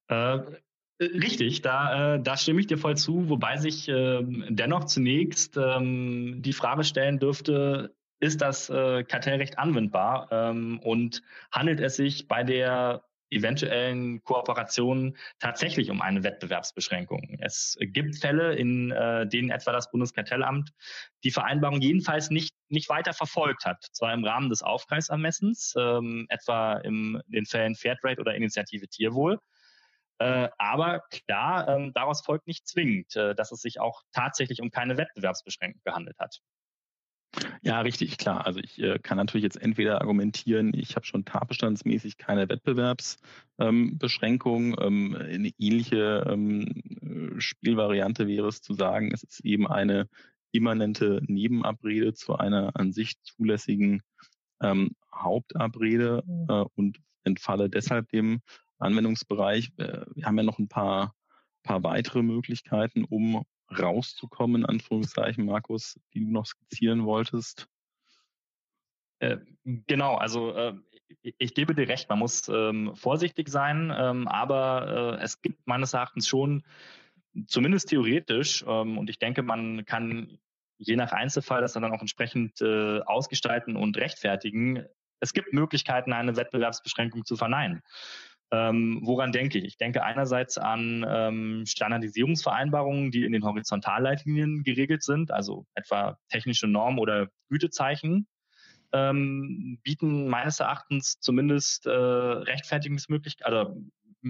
Äh, 0.08 0.40
Richtig, 1.00 1.62
da, 1.62 2.16
äh, 2.16 2.22
da 2.22 2.38
stimme 2.38 2.62
ich 2.62 2.68
dir 2.68 2.78
voll 2.78 2.96
zu, 2.96 3.28
wobei 3.28 3.58
sich 3.58 3.90
äh, 3.90 4.24
dennoch 4.24 4.86
zunächst 4.86 5.58
ähm, 5.58 6.42
die 6.42 6.54
Frage 6.54 6.86
stellen 6.86 7.20
dürfte, 7.20 7.94
ist 8.22 8.40
das 8.40 8.70
äh, 8.70 9.04
Kartellrecht 9.04 9.60
anwendbar 9.60 10.30
ähm, 10.32 10.80
und 10.80 11.22
handelt 11.52 11.82
es 11.82 11.98
sich 11.98 12.30
bei 12.30 12.46
der 12.46 13.04
eventuellen 13.30 14.24
Kooperation 14.24 15.18
tatsächlich 15.40 15.90
um 15.90 16.02
eine 16.02 16.24
Wettbewerbsbeschränkung. 16.24 17.38
Es 17.42 17.78
gibt 17.80 18.18
Fälle, 18.18 18.56
in 18.56 18.92
äh, 18.92 19.28
denen 19.28 19.50
etwa 19.50 19.72
das 19.72 19.92
Bundeskartellamt 19.92 20.72
die 21.24 21.32
Vereinbarung 21.32 21.82
jedenfalls 21.82 22.30
nicht, 22.30 22.54
nicht 22.70 22.90
weiter 22.90 23.14
verfolgt 23.14 23.66
hat. 23.66 23.84
Zwar 23.92 24.14
im 24.14 24.24
Rahmen 24.24 24.50
des 24.50 24.62
Aufkreisermessens, 24.62 25.74
ähm, 25.78 26.28
etwa 26.30 26.78
in 26.78 27.22
den 27.28 27.46
Fällen 27.46 27.76
Fairtrade 27.76 28.22
oder 28.22 28.36
Initiative 28.36 28.88
Tierwohl. 28.88 29.40
Äh, 30.20 30.50
aber 30.58 31.02
klar, 31.10 31.68
ähm, 31.68 31.92
daraus 31.94 32.22
folgt 32.22 32.48
nicht 32.48 32.68
zwingend, 32.68 33.16
äh, 33.16 33.36
dass 33.36 33.52
es 33.52 33.62
sich 33.62 33.80
auch 33.80 34.02
tatsächlich 34.14 34.62
um 34.62 34.72
keine 34.72 34.98
Wettbewerbsbeschränkung 34.98 35.82
gehandelt 35.84 36.18
hat. 36.20 36.40
Ja, 37.62 37.82
richtig, 37.82 38.18
klar. 38.18 38.46
Also 38.46 38.60
ich 38.60 38.82
äh, 38.82 39.00
kann 39.00 39.18
natürlich 39.18 39.44
jetzt 39.44 39.62
entweder 39.62 40.02
argumentieren, 40.02 40.74
ich 40.74 40.96
habe 40.96 41.06
schon 41.06 41.26
tatbestandsmäßig 41.26 42.18
keine 42.18 42.48
Wettbewerbsbeschränkung. 42.50 44.76
Ähm, 44.80 44.82
ähm, 44.82 45.16
eine 45.16 45.52
ähnliche 45.58 46.26
ähm, 46.30 47.36
Spielvariante 47.38 48.28
wäre 48.28 48.48
es 48.48 48.62
zu 48.62 48.74
sagen, 48.74 49.12
es 49.14 49.24
ist 49.24 49.42
eben 49.42 49.68
eine 49.68 50.08
immanente 50.52 51.22
Nebenabrede 51.28 52.14
zu 52.14 52.38
einer 52.38 52.76
an 52.76 52.94
sich 52.94 53.22
zulässigen 53.24 54.02
ähm, 54.62 54.92
Hauptabrede 55.14 56.24
äh, 56.48 56.64
und 56.76 57.00
entfalle 57.24 57.70
deshalb 57.70 58.10
dem 58.10 58.42
Anwendungsbereich. 58.80 59.72
Äh, 59.78 60.06
wir 60.14 60.26
haben 60.26 60.38
ja 60.38 60.44
noch 60.44 60.60
ein 60.60 60.68
paar, 60.68 61.14
paar 61.64 61.84
weitere 61.84 62.22
Möglichkeiten, 62.22 63.04
um 63.04 63.44
rauszukommen, 63.70 64.62
in 64.62 64.66
Anführungszeichen, 64.66 65.46
Markus, 65.46 66.00
die 66.14 66.20
du 66.20 66.32
noch 66.32 66.46
skizzieren 66.46 67.06
wolltest. 67.06 67.68
Äh, 69.20 69.38
genau, 69.64 70.16
also 70.16 70.54
äh, 70.56 70.74
ich 71.22 71.54
gebe 71.54 71.74
dir 71.74 71.88
recht, 71.88 72.10
man 72.10 72.20
muss 72.20 72.50
ähm, 72.50 72.96
vorsichtig 72.96 73.50
sein, 73.50 73.94
ähm, 73.96 74.28
aber 74.28 75.18
äh, 75.20 75.24
es 75.24 75.42
gibt 75.42 75.66
meines 75.68 75.94
Erachtens 75.94 76.28
schon, 76.28 76.64
zumindest 77.48 77.90
theoretisch, 77.90 78.64
ähm, 78.68 78.98
und 78.98 79.10
ich 79.10 79.20
denke, 79.20 79.42
man 79.42 79.86
kann 79.86 80.38
je 80.78 80.96
nach 80.96 81.12
Einzelfall 81.12 81.62
das 81.62 81.74
dann 81.74 81.86
auch 81.86 82.02
entsprechend 82.02 82.62
ausgestalten 82.62 83.78
und 83.78 83.96
rechtfertigen. 83.96 84.86
Es 85.22 85.32
gibt 85.32 85.54
Möglichkeiten, 85.54 86.12
eine 86.12 86.36
Wettbewerbsbeschränkung 86.36 87.24
zu 87.24 87.38
verneinen. 87.38 87.82
Ähm, 88.52 89.02
woran 89.04 89.32
denke 89.32 89.58
ich? 89.58 89.66
Ich 89.66 89.78
denke 89.78 90.04
einerseits 90.04 90.58
an 90.58 91.06
ähm, 91.08 91.64
Standardisierungsvereinbarungen, 91.66 93.12
die 93.12 93.26
in 93.26 93.32
den 93.32 93.44
Horizontalleitlinien 93.44 94.64
geregelt 94.64 95.04
sind, 95.04 95.32
also 95.32 95.66
etwa 95.74 96.18
technische 96.30 96.68
Normen 96.68 97.00
oder 97.00 97.28
Gütezeichen, 97.50 98.28
ähm, 98.94 99.80
bieten 99.84 100.28
meines 100.28 100.60
Erachtens 100.60 101.20
zumindest 101.20 101.88
äh, 101.88 101.90
Rechtfertigungsmöglichkeiten, 101.92 103.54
also 103.54 103.82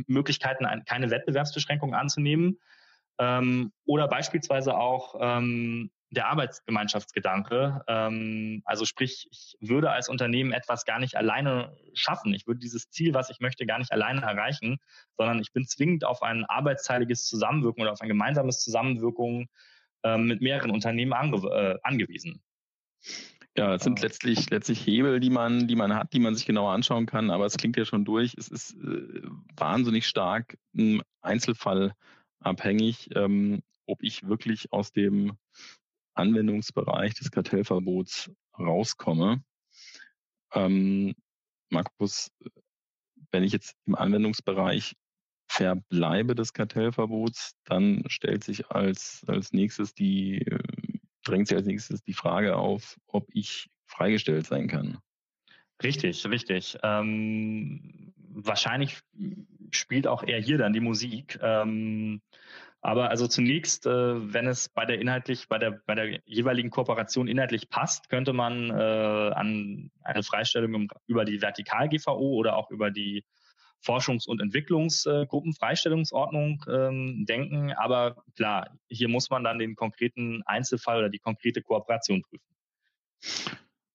Möglichkeiten, 0.08 0.66
keine 0.86 1.10
Wettbewerbsbeschränkung 1.10 1.94
anzunehmen. 1.94 2.60
Ähm, 3.18 3.72
oder 3.86 4.08
beispielsweise 4.08 4.76
auch 4.76 5.16
ähm, 5.20 5.90
der 6.16 6.28
Arbeitsgemeinschaftsgedanke. 6.28 7.84
Ähm, 7.88 8.62
also 8.66 8.86
sprich, 8.86 9.28
ich 9.32 9.56
würde 9.60 9.92
als 9.92 10.10
Unternehmen 10.10 10.52
etwas 10.52 10.86
gar 10.86 11.00
nicht 11.00 11.16
alleine 11.16 11.76
schaffen. 11.94 12.34
Ich 12.34 12.48
würde 12.48 12.60
dieses 12.60 12.90
Ziel, 12.90 13.14
was 13.14 13.30
ich 13.30 13.40
möchte, 13.40 13.66
gar 13.66 13.80
nicht 13.80 13.92
alleine 13.92 14.22
erreichen, 14.22 14.78
sondern 15.18 15.40
ich 15.40 15.54
bin 15.54 15.66
zwingend 15.66 16.06
auf 16.06 16.22
ein 16.24 16.46
arbeitsteiliges 16.46 17.26
Zusammenwirken 17.26 17.82
oder 17.82 17.92
auf 17.92 18.02
ein 18.02 18.08
gemeinsames 18.08 18.60
Zusammenwirken 18.62 19.48
äh, 20.04 20.18
mit 20.18 20.42
mehreren 20.42 20.72
Unternehmen 20.72 21.14
ange 21.14 21.38
äh, 21.38 21.78
angewiesen. 21.84 22.42
Ja, 23.58 23.76
es 23.76 23.84
sind 23.84 24.02
letztlich, 24.02 24.50
letztlich 24.50 24.86
Hebel, 24.86 25.22
die 25.22 25.30
man, 25.30 25.68
die 25.68 25.78
man 25.78 25.96
hat, 25.96 26.12
die 26.12 26.20
man 26.20 26.36
sich 26.36 26.46
genauer 26.46 26.74
anschauen 26.74 27.06
kann, 27.06 27.30
aber 27.32 27.46
es 27.46 27.56
klingt 27.56 27.78
ja 27.78 27.86
schon 27.86 28.04
durch. 28.04 28.34
Es 28.38 28.50
ist 28.50 28.76
äh, 28.76 29.22
wahnsinnig 29.56 30.08
stark 30.08 30.58
im 30.74 31.02
Einzelfall 31.22 31.94
abhängig, 32.42 33.10
ähm, 33.16 33.62
ob 33.86 34.04
ich 34.04 34.28
wirklich 34.28 34.74
aus 34.74 34.92
dem 34.92 35.38
Anwendungsbereich 36.16 37.14
des 37.14 37.32
Kartellverbots 37.32 38.32
rauskomme. 38.58 39.44
Ähm, 40.54 41.14
Markus, 41.70 42.32
wenn 43.32 43.44
ich 43.44 43.52
jetzt 43.52 43.76
im 43.86 43.96
Anwendungsbereich 43.96 44.96
verbleibe 45.48 46.36
des 46.36 46.54
Kartellverbots, 46.54 47.54
dann 47.66 48.04
stellt 48.08 48.44
sich 48.44 48.70
als, 48.72 49.24
als 49.28 49.54
nächstes 49.54 49.94
die, 49.94 50.42
äh, 50.42 50.60
drängt 51.24 51.48
sich 51.48 51.58
als 51.58 51.68
nächstes 51.68 52.02
die 52.04 52.14
Frage 52.14 52.56
auf, 52.56 52.98
ob 53.08 53.28
ich 53.34 53.70
freigestellt 53.86 54.48
sein 54.48 54.68
kann. 54.68 54.98
Richtig, 55.84 56.26
richtig. 56.26 56.78
Ähm, 56.84 58.14
wahrscheinlich 58.30 59.02
spielt 59.72 60.08
auch 60.08 60.24
eher 60.24 60.40
hier 60.40 60.58
dann 60.58 60.72
die 60.74 60.80
Musik. 60.80 61.38
Ähm, 61.42 62.22
aber 62.82 63.10
also 63.10 63.28
zunächst, 63.28 63.86
äh, 63.88 64.34
wenn 64.34 64.48
es 64.48 64.70
bei 64.70 64.86
der 64.86 65.02
inhaltlich, 65.02 65.48
bei 65.48 65.58
der, 65.58 65.82
bei 65.88 65.96
der 65.96 66.20
jeweiligen 66.26 66.70
Kooperation 66.70 67.28
inhaltlich 67.28 67.70
passt, 67.70 68.10
könnte 68.10 68.32
man 68.32 68.70
äh, 68.70 68.74
an 68.74 69.92
eine 70.04 70.24
Freistellung 70.24 70.92
über 71.08 71.26
die 71.26 71.42
Vertikal-GVO 71.42 72.36
oder 72.36 72.56
auch 72.56 72.70
über 72.70 72.92
die 72.92 73.26
Forschungs- 73.84 74.28
und 74.28 74.40
Entwicklungsgruppenfreistellungsordnung 74.42 76.64
äh, 76.68 76.88
ähm, 76.88 77.26
denken. 77.26 77.74
Aber 77.74 78.24
klar, 78.36 78.70
hier 78.88 79.10
muss 79.10 79.32
man 79.32 79.44
dann 79.44 79.60
den 79.60 79.76
konkreten 79.76 80.44
Einzelfall 80.46 81.00
oder 81.00 81.10
die 81.10 81.20
konkrete 81.20 81.62
Kooperation 81.62 82.22
prüfen. 82.22 82.46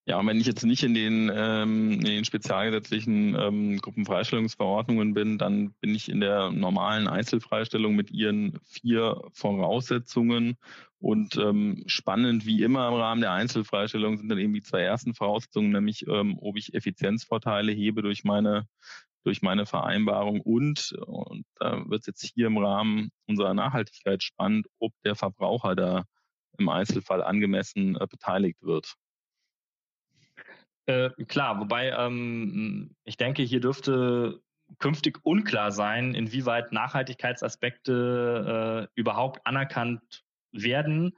Ja, 0.07 0.19
und 0.19 0.27
wenn 0.27 0.41
ich 0.41 0.47
jetzt 0.47 0.65
nicht 0.65 0.83
in 0.83 0.95
den, 0.95 1.31
ähm, 1.33 1.93
in 1.93 2.05
den 2.05 2.25
spezialgesetzlichen 2.25 3.37
ähm, 3.39 3.79
Gruppenfreistellungsverordnungen 3.79 5.15
bin, 5.15 5.39
dann 5.39 5.73
bin 5.81 5.95
ich 5.95 6.09
in 6.09 6.21
der 6.21 6.51
normalen 6.51 7.07
Einzelfreistellung 7.07 7.95
mit 7.95 8.11
ihren 8.11 8.59
vier 8.65 9.21
Voraussetzungen. 9.33 10.57
Und 10.99 11.37
ähm, 11.37 11.85
spannend 11.87 12.45
wie 12.45 12.63
immer 12.63 12.89
im 12.89 12.95
Rahmen 12.95 13.21
der 13.21 13.33
Einzelfreistellung 13.33 14.19
sind 14.19 14.29
dann 14.29 14.39
eben 14.39 14.55
die 14.55 14.63
zwei 14.63 14.81
ersten 14.81 15.15
Voraussetzungen, 15.15 15.71
nämlich 15.71 16.07
ähm, 16.09 16.39
ob 16.41 16.57
ich 16.57 16.75
Effizienzvorteile 16.75 17.73
hebe 17.73 18.03
durch 18.03 18.25
meine 18.25 18.67
durch 19.23 19.43
meine 19.43 19.67
Vereinbarung 19.67 20.41
und, 20.41 20.93
und 21.07 21.45
da 21.57 21.85
wird 21.89 22.01
es 22.01 22.07
jetzt 22.07 22.33
hier 22.35 22.47
im 22.47 22.57
Rahmen 22.57 23.11
unserer 23.27 23.55
Nachhaltigkeit 23.55 24.23
spannend, 24.23 24.67
ob 24.79 24.93
der 25.05 25.15
Verbraucher 25.15 25.77
da 25.77 26.05
im 26.59 26.69
Einzelfall 26.69 27.23
angemessen 27.23 27.97
äh, 27.97 28.07
beteiligt 28.07 28.63
wird. 28.63 28.95
Äh, 30.91 31.11
klar, 31.27 31.61
wobei 31.61 31.91
ähm, 31.91 32.97
ich 33.05 33.17
denke, 33.17 33.45
hier 33.45 33.61
dürfte 33.61 34.41
künftig 34.79 35.21
unklar 35.23 35.71
sein, 35.71 36.15
inwieweit 36.15 36.73
Nachhaltigkeitsaspekte 36.73 38.89
äh, 38.89 39.01
überhaupt 39.01 39.47
anerkannt 39.47 40.25
werden. 40.51 41.17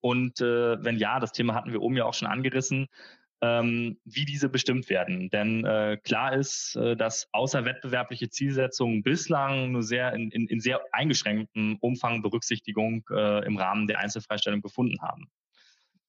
Und 0.00 0.40
äh, 0.40 0.84
wenn 0.84 0.98
ja, 0.98 1.20
das 1.20 1.30
Thema 1.30 1.54
hatten 1.54 1.72
wir 1.72 1.82
oben 1.82 1.96
ja 1.96 2.04
auch 2.04 2.14
schon 2.14 2.26
angerissen, 2.26 2.88
ähm, 3.42 4.00
wie 4.04 4.24
diese 4.24 4.48
bestimmt 4.48 4.90
werden. 4.90 5.30
Denn 5.30 5.64
äh, 5.64 5.98
klar 6.02 6.34
ist, 6.34 6.74
äh, 6.74 6.96
dass 6.96 7.28
außerwettbewerbliche 7.30 8.28
Zielsetzungen 8.28 9.04
bislang 9.04 9.70
nur 9.70 9.84
sehr 9.84 10.14
in, 10.14 10.32
in, 10.32 10.48
in 10.48 10.58
sehr 10.58 10.80
eingeschränktem 10.90 11.76
Umfang 11.80 12.22
Berücksichtigung 12.22 13.04
äh, 13.10 13.46
im 13.46 13.56
Rahmen 13.56 13.86
der 13.86 14.00
Einzelfreistellung 14.00 14.62
gefunden 14.62 15.00
haben. 15.00 15.28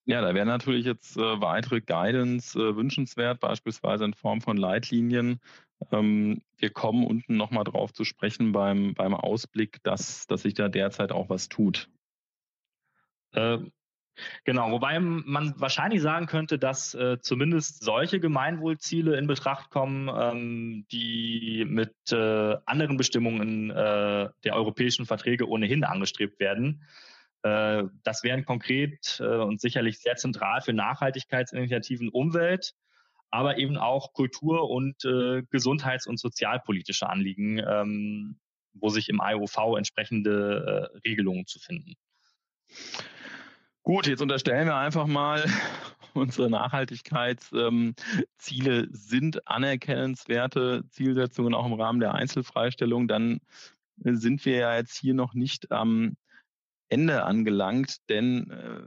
Ja, 0.05 0.22
da 0.22 0.36
wäre 0.36 0.45
natürlich 0.45 0.86
jetzt 0.86 1.15
äh, 1.15 1.41
weitere 1.41 1.79
Guidance 1.79 2.60
äh, 2.60 2.75
wünschenswert, 2.75 3.39
beispielsweise 3.39 4.03
in 4.03 4.13
Form 4.13 4.41
von 4.41 4.57
Leitlinien. 4.57 5.39
Ähm, 5.91 6.41
wir 6.57 6.72
kommen 6.72 7.05
unten 7.05 7.38
nochmal 7.38 7.63
drauf 7.63 7.93
zu 7.93 8.03
sprechen 8.03 8.51
beim, 8.51 8.93
beim 8.95 9.13
Ausblick, 9.13 9.81
dass, 9.83 10.27
dass 10.27 10.41
sich 10.41 10.55
da 10.55 10.67
derzeit 10.67 11.13
auch 11.13 11.29
was 11.29 11.48
tut. 11.48 11.89
Äh, 13.31 13.60
genau, 14.43 14.72
wobei 14.72 15.00
man 15.00 15.53
wahrscheinlich 15.57 16.01
sagen 16.01 16.25
könnte, 16.25 16.60
dass 16.60 16.93
äh, 16.93 17.19
zumindest 17.22 17.81
solche 17.81 18.19
Gemeinwohlziele 18.19 19.17
in 19.17 19.27
Betracht 19.27 19.69
kommen, 19.69 20.10
ähm, 20.13 20.86
die 20.91 21.65
mit 21.65 21.95
äh, 22.12 22.57
anderen 22.65 22.98
Bestimmungen 22.98 23.69
äh, 23.72 24.29
der 24.43 24.55
europäischen 24.55 25.05
Verträge 25.05 25.48
ohnehin 25.48 25.86
angestrebt 25.86 26.41
werden. 26.41 26.83
Äh, 27.43 27.83
das 28.03 28.23
wären 28.23 28.45
konkret 28.45 29.19
äh, 29.19 29.38
und 29.38 29.59
sicherlich 29.59 30.00
sehr 30.00 30.15
zentral 30.15 30.62
für 30.62 30.73
Nachhaltigkeitsinitiativen 30.73 32.09
Umwelt, 32.09 32.73
aber 33.31 33.57
eben 33.57 33.77
auch 33.77 34.13
Kultur- 34.13 34.69
und 34.69 35.03
äh, 35.03 35.43
gesundheits- 35.50 36.07
und 36.07 36.19
sozialpolitische 36.19 37.09
Anliegen, 37.09 37.59
ähm, 37.59 38.39
wo 38.73 38.89
sich 38.89 39.09
im 39.09 39.21
IOV 39.21 39.75
entsprechende 39.77 40.89
Regelungen 41.05 41.45
zu 41.45 41.59
finden. 41.59 41.95
Gut, 43.83 44.07
jetzt 44.07 44.21
unterstellen 44.21 44.67
wir 44.67 44.77
einfach 44.77 45.05
mal, 45.05 45.43
unsere 46.13 46.50
Nachhaltigkeitsziele 46.50 47.93
ähm, 48.79 48.89
sind 48.91 49.47
anerkennenswerte 49.47 50.85
Zielsetzungen 50.89 51.53
auch 51.53 51.65
im 51.65 51.73
Rahmen 51.73 52.00
der 52.00 52.13
Einzelfreistellung. 52.13 53.09
Dann 53.09 53.41
sind 53.97 54.45
wir 54.45 54.55
ja 54.55 54.75
jetzt 54.77 54.97
hier 54.97 55.13
noch 55.13 55.33
nicht 55.33 55.71
am 55.71 56.15
Ende 56.93 57.23
angelangt, 57.23 57.97
denn 58.09 58.51
äh, 58.51 58.83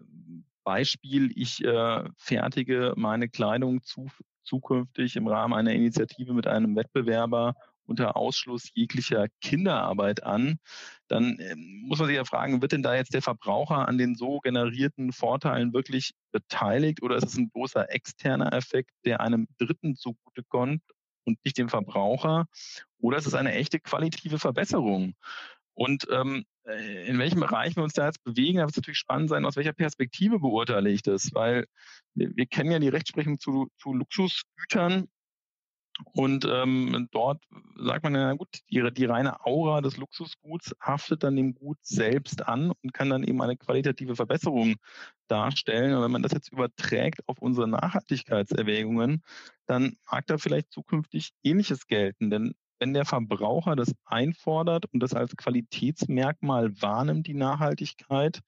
Beispiel, 0.62 1.32
ich 1.34 1.64
äh, 1.64 2.04
fertige 2.16 2.94
meine 2.96 3.28
Kleidung 3.28 3.82
zu, 3.82 4.06
zukünftig 4.44 5.16
im 5.16 5.26
Rahmen 5.26 5.54
einer 5.54 5.72
Initiative 5.72 6.32
mit 6.32 6.46
einem 6.46 6.76
Wettbewerber 6.76 7.54
unter 7.84 8.16
Ausschluss 8.16 8.70
jeglicher 8.74 9.26
Kinderarbeit 9.40 10.22
an, 10.22 10.58
dann 11.08 11.38
ähm, 11.40 11.82
muss 11.86 11.98
man 11.98 12.08
sich 12.08 12.16
ja 12.16 12.24
fragen, 12.24 12.62
wird 12.62 12.72
denn 12.72 12.82
da 12.82 12.94
jetzt 12.94 13.14
der 13.14 13.22
Verbraucher 13.22 13.88
an 13.88 13.98
den 13.98 14.14
so 14.14 14.38
generierten 14.40 15.12
Vorteilen 15.12 15.72
wirklich 15.72 16.12
beteiligt 16.32 17.02
oder 17.02 17.16
ist 17.16 17.26
es 17.26 17.36
ein 17.36 17.50
großer 17.50 17.92
externer 17.92 18.52
Effekt, 18.52 18.90
der 19.04 19.20
einem 19.20 19.48
Dritten 19.58 19.96
zugutekommt 19.96 20.82
und 21.24 21.38
nicht 21.44 21.58
dem 21.58 21.68
Verbraucher? 21.68 22.46
Oder 22.98 23.18
ist 23.18 23.26
es 23.26 23.34
eine 23.34 23.52
echte 23.52 23.80
qualitative 23.80 24.38
Verbesserung? 24.38 25.14
Und 25.74 26.06
ähm, 26.10 26.38
äh, 26.38 26.55
in 26.66 27.18
welchem 27.18 27.40
Bereich 27.40 27.76
wir 27.76 27.82
uns 27.82 27.92
da 27.92 28.06
jetzt 28.06 28.24
bewegen, 28.24 28.58
da 28.58 28.64
wird 28.64 28.70
es 28.70 28.76
natürlich 28.76 28.98
spannend 28.98 29.30
sein, 29.30 29.44
aus 29.44 29.56
welcher 29.56 29.72
Perspektive 29.72 30.40
beurteile 30.40 30.90
ich 30.90 31.02
das, 31.02 31.32
weil 31.32 31.66
wir, 32.14 32.34
wir 32.34 32.46
kennen 32.46 32.72
ja 32.72 32.78
die 32.78 32.88
Rechtsprechung 32.88 33.38
zu, 33.38 33.68
zu 33.78 33.94
Luxusgütern 33.94 35.08
und 36.12 36.46
ähm, 36.50 37.08
dort 37.10 37.42
sagt 37.76 38.04
man 38.04 38.14
ja 38.14 38.32
gut, 38.34 38.48
die, 38.70 38.82
die 38.92 39.04
reine 39.06 39.44
Aura 39.46 39.80
des 39.80 39.96
Luxusguts 39.96 40.74
haftet 40.80 41.22
dann 41.22 41.36
dem 41.36 41.54
Gut 41.54 41.78
selbst 41.82 42.46
an 42.46 42.70
und 42.82 42.92
kann 42.92 43.08
dann 43.08 43.24
eben 43.24 43.40
eine 43.40 43.56
qualitative 43.56 44.14
Verbesserung 44.14 44.74
darstellen. 45.28 45.94
Und 45.94 46.02
wenn 46.02 46.10
man 46.10 46.22
das 46.22 46.32
jetzt 46.32 46.52
überträgt 46.52 47.26
auf 47.26 47.38
unsere 47.38 47.66
Nachhaltigkeitserwägungen, 47.66 49.22
dann 49.66 49.96
mag 50.10 50.26
da 50.26 50.36
vielleicht 50.36 50.70
zukünftig 50.70 51.30
Ähnliches 51.42 51.86
gelten. 51.86 52.30
Denn 52.30 52.54
wenn 52.78 52.94
der 52.94 53.04
Verbraucher 53.04 53.76
das 53.76 53.94
einfordert 54.04 54.86
und 54.92 55.00
das 55.00 55.14
als 55.14 55.36
Qualitätsmerkmal 55.36 56.80
wahrnimmt, 56.80 57.26
die 57.26 57.34
Nachhaltigkeit, 57.34 58.40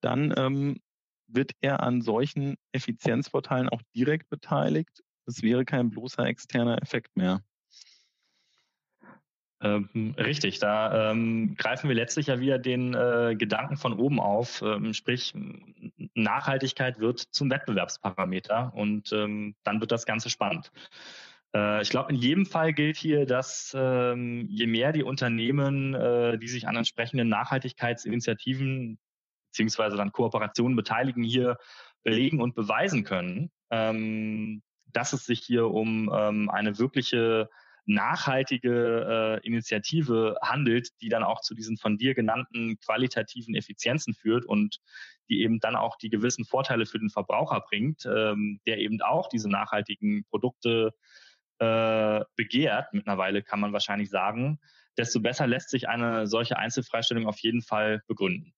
dann 0.00 0.34
ähm, 0.36 0.80
wird 1.26 1.52
er 1.60 1.80
an 1.80 2.02
solchen 2.02 2.56
Effizienzvorteilen 2.72 3.68
auch 3.68 3.82
direkt 3.94 4.28
beteiligt 4.28 5.02
es 5.26 5.42
wäre 5.42 5.64
kein 5.64 5.90
bloßer 5.90 6.26
externer 6.26 6.80
Effekt 6.82 7.16
mehr. 7.16 7.42
Ähm, 9.60 10.14
richtig, 10.18 10.58
da 10.58 11.12
ähm, 11.12 11.54
greifen 11.56 11.88
wir 11.88 11.94
letztlich 11.94 12.26
ja 12.26 12.40
wieder 12.40 12.58
den 12.58 12.94
äh, 12.94 13.36
Gedanken 13.38 13.76
von 13.76 13.92
oben 13.92 14.18
auf, 14.18 14.60
ähm, 14.62 14.92
sprich 14.92 15.32
Nachhaltigkeit 16.14 16.98
wird 16.98 17.20
zum 17.20 17.48
Wettbewerbsparameter 17.48 18.72
und 18.74 19.12
ähm, 19.12 19.54
dann 19.62 19.80
wird 19.80 19.92
das 19.92 20.04
Ganze 20.04 20.30
spannend. 20.30 20.72
Äh, 21.54 21.82
ich 21.82 21.90
glaube, 21.90 22.12
in 22.12 22.16
jedem 22.16 22.46
Fall 22.46 22.72
gilt 22.72 22.96
hier, 22.96 23.26
dass 23.26 23.74
ähm, 23.76 24.46
je 24.48 24.66
mehr 24.66 24.92
die 24.92 25.02
Unternehmen, 25.02 25.94
äh, 25.94 26.38
die 26.38 26.48
sich 26.48 26.68
an 26.68 26.76
entsprechenden 26.76 27.28
Nachhaltigkeitsinitiativen 27.28 28.98
beziehungsweise 29.52 29.96
dann 29.96 30.12
Kooperationen 30.12 30.76
beteiligen, 30.76 31.22
hier 31.22 31.58
belegen 32.02 32.40
und 32.40 32.54
beweisen 32.54 33.04
können, 33.04 33.50
ähm, 33.70 34.62
dass 34.86 35.12
es 35.12 35.26
sich 35.26 35.40
hier 35.40 35.68
um 35.68 36.10
ähm, 36.12 36.50
eine 36.50 36.78
wirkliche 36.78 37.48
nachhaltige 37.84 39.40
äh, 39.42 39.46
Initiative 39.46 40.36
handelt, 40.40 40.88
die 41.00 41.08
dann 41.08 41.24
auch 41.24 41.40
zu 41.40 41.54
diesen 41.54 41.76
von 41.76 41.98
dir 41.98 42.14
genannten 42.14 42.78
qualitativen 42.78 43.54
Effizienzen 43.54 44.14
führt 44.14 44.44
und 44.44 44.78
die 45.28 45.42
eben 45.42 45.58
dann 45.60 45.76
auch 45.76 45.96
die 45.96 46.10
gewissen 46.10 46.44
Vorteile 46.44 46.86
für 46.86 46.98
den 46.98 47.10
Verbraucher 47.10 47.60
bringt, 47.68 48.06
ähm, 48.06 48.60
der 48.66 48.78
eben 48.78 49.00
auch 49.02 49.28
diese 49.28 49.50
nachhaltigen 49.50 50.24
Produkte 50.30 50.92
äh, 51.62 52.24
begehrt, 52.34 52.92
mittlerweile 52.92 53.42
kann 53.42 53.60
man 53.60 53.72
wahrscheinlich 53.72 54.10
sagen, 54.10 54.58
desto 54.98 55.20
besser 55.20 55.46
lässt 55.46 55.70
sich 55.70 55.88
eine 55.88 56.26
solche 56.26 56.58
Einzelfreistellung 56.58 57.26
auf 57.26 57.38
jeden 57.38 57.62
Fall 57.62 58.02
begründen. 58.08 58.52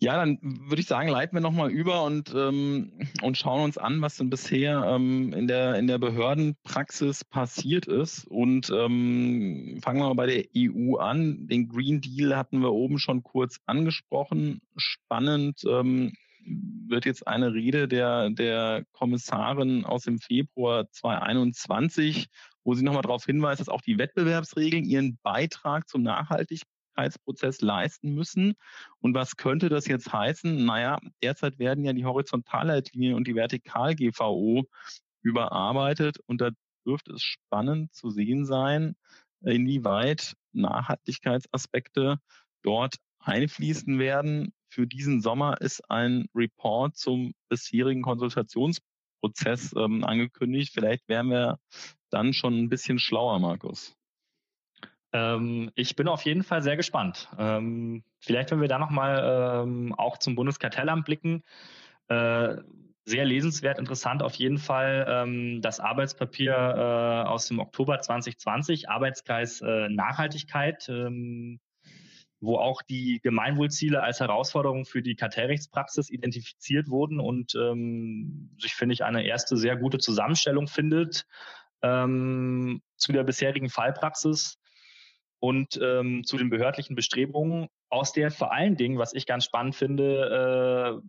Ja, 0.00 0.16
dann 0.16 0.38
würde 0.42 0.80
ich 0.80 0.86
sagen, 0.86 1.08
leiten 1.08 1.34
wir 1.34 1.40
nochmal 1.40 1.70
über 1.70 2.04
und, 2.04 2.32
ähm, 2.36 2.92
und 3.22 3.38
schauen 3.38 3.64
uns 3.64 3.78
an, 3.78 4.02
was 4.02 4.16
denn 4.16 4.28
bisher 4.28 4.84
ähm, 4.84 5.32
in, 5.32 5.48
der, 5.48 5.76
in 5.76 5.86
der 5.86 5.98
Behördenpraxis 5.98 7.24
passiert 7.24 7.86
ist. 7.86 8.26
Und 8.26 8.70
ähm, 8.70 9.80
fangen 9.82 10.00
wir 10.00 10.08
mal 10.08 10.14
bei 10.14 10.26
der 10.26 10.44
EU 10.56 10.96
an. 10.96 11.48
Den 11.48 11.68
Green 11.68 12.00
Deal 12.00 12.36
hatten 12.36 12.60
wir 12.60 12.72
oben 12.72 12.98
schon 12.98 13.22
kurz 13.22 13.60
angesprochen. 13.66 14.60
Spannend 14.76 15.62
ähm, 15.66 16.12
wird 16.46 17.06
jetzt 17.06 17.26
eine 17.26 17.52
Rede 17.54 17.88
der, 17.88 18.30
der 18.30 18.84
Kommissarin 18.92 19.84
aus 19.84 20.04
dem 20.04 20.18
Februar 20.18 20.90
2021, 20.90 22.28
wo 22.62 22.74
sie 22.74 22.84
nochmal 22.84 23.02
darauf 23.02 23.24
hinweist, 23.24 23.60
dass 23.60 23.68
auch 23.68 23.82
die 23.82 23.98
Wettbewerbsregeln 23.98 24.84
ihren 24.84 25.18
Beitrag 25.22 25.88
zum 25.88 26.02
Nachhaltigkeit 26.02 26.68
Nachhaltigkeitsprozess 26.94 27.60
leisten 27.60 28.14
müssen. 28.14 28.54
Und 29.00 29.14
was 29.14 29.36
könnte 29.36 29.68
das 29.68 29.86
jetzt 29.86 30.12
heißen? 30.12 30.64
Naja, 30.64 30.98
derzeit 31.22 31.58
werden 31.58 31.84
ja 31.84 31.92
die 31.92 32.04
Horizontalleitlinien 32.04 33.14
und 33.14 33.26
die 33.26 33.34
Vertikal-GVO 33.34 34.64
überarbeitet 35.22 36.18
und 36.26 36.40
da 36.40 36.50
dürfte 36.86 37.12
es 37.14 37.22
spannend 37.22 37.94
zu 37.94 38.10
sehen 38.10 38.44
sein, 38.44 38.94
inwieweit 39.40 40.34
Nachhaltigkeitsaspekte 40.52 42.18
dort 42.62 42.96
einfließen 43.20 43.98
werden. 43.98 44.52
Für 44.74 44.88
diesen 44.88 45.20
Sommer 45.20 45.60
ist 45.60 45.88
ein 45.88 46.26
Report 46.34 46.96
zum 46.96 47.32
bisherigen 47.48 48.02
Konsultationsprozess 48.02 49.72
ähm, 49.76 50.02
angekündigt. 50.02 50.72
Vielleicht 50.74 51.08
wären 51.08 51.30
wir 51.30 51.60
dann 52.10 52.32
schon 52.32 52.58
ein 52.58 52.68
bisschen 52.68 52.98
schlauer, 52.98 53.38
Markus. 53.38 53.94
Ähm, 55.12 55.70
ich 55.76 55.94
bin 55.94 56.08
auf 56.08 56.22
jeden 56.22 56.42
Fall 56.42 56.60
sehr 56.64 56.76
gespannt. 56.76 57.28
Ähm, 57.38 58.02
vielleicht, 58.18 58.50
wenn 58.50 58.60
wir 58.60 58.66
da 58.66 58.80
nochmal 58.80 59.62
ähm, 59.62 59.94
auch 59.94 60.18
zum 60.18 60.34
Bundeskartellamt 60.34 61.04
blicken. 61.04 61.44
Äh, 62.08 62.56
sehr 63.04 63.24
lesenswert, 63.24 63.78
interessant 63.78 64.24
auf 64.24 64.34
jeden 64.34 64.58
Fall 64.58 65.06
ähm, 65.08 65.60
das 65.62 65.78
Arbeitspapier 65.78 66.52
äh, 66.52 67.28
aus 67.28 67.46
dem 67.46 67.60
Oktober 67.60 68.00
2020, 68.00 68.88
Arbeitskreis 68.88 69.60
äh, 69.60 69.88
Nachhaltigkeit, 69.88 70.88
ähm, 70.88 71.60
wo 72.44 72.56
auch 72.56 72.82
die 72.82 73.20
Gemeinwohlziele 73.22 74.02
als 74.02 74.20
Herausforderung 74.20 74.84
für 74.84 75.02
die 75.02 75.16
Kartellrechtspraxis 75.16 76.10
identifiziert 76.10 76.88
wurden 76.88 77.20
und 77.20 77.54
ähm, 77.54 78.50
sich, 78.58 78.74
finde 78.74 78.92
ich, 78.92 79.04
eine 79.04 79.24
erste 79.24 79.56
sehr 79.56 79.76
gute 79.76 79.98
Zusammenstellung 79.98 80.66
findet 80.66 81.26
ähm, 81.82 82.82
zu 82.96 83.12
der 83.12 83.24
bisherigen 83.24 83.68
Fallpraxis 83.68 84.58
und 85.38 85.78
ähm, 85.82 86.24
zu 86.24 86.38
den 86.38 86.48
behördlichen 86.48 86.96
Bestrebungen, 86.96 87.68
aus 87.90 88.12
der 88.12 88.30
vor 88.30 88.52
allen 88.52 88.76
Dingen, 88.76 88.98
was 88.98 89.12
ich 89.12 89.26
ganz 89.26 89.44
spannend 89.44 89.76
finde, 89.76 91.02
äh, 91.02 91.08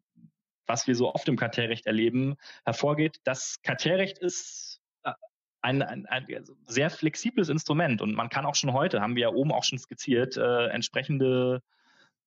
was 0.68 0.88
wir 0.88 0.96
so 0.96 1.14
oft 1.14 1.28
im 1.28 1.38
Kartellrecht 1.38 1.86
erleben, 1.86 2.36
hervorgeht, 2.66 3.20
das 3.24 3.62
Kartellrecht 3.64 4.18
ist 4.18 4.65
ein, 5.66 5.82
ein, 5.82 6.06
ein, 6.06 6.28
sehr 6.68 6.90
flexibles 6.90 7.50
Instrument 7.50 8.02
und 8.02 8.14
man 8.14 8.30
kann 8.30 8.46
auch 8.46 8.56
schon 8.56 8.74
heute, 8.74 9.02
haben 9.02 9.16
wir 9.16 9.24
ja 9.24 9.30
oben 9.30 9.52
auch 9.52 9.64
schon 9.64 9.80
skizziert, 9.80 10.38
äh, 10.38 10.68
entsprechende 10.68 11.62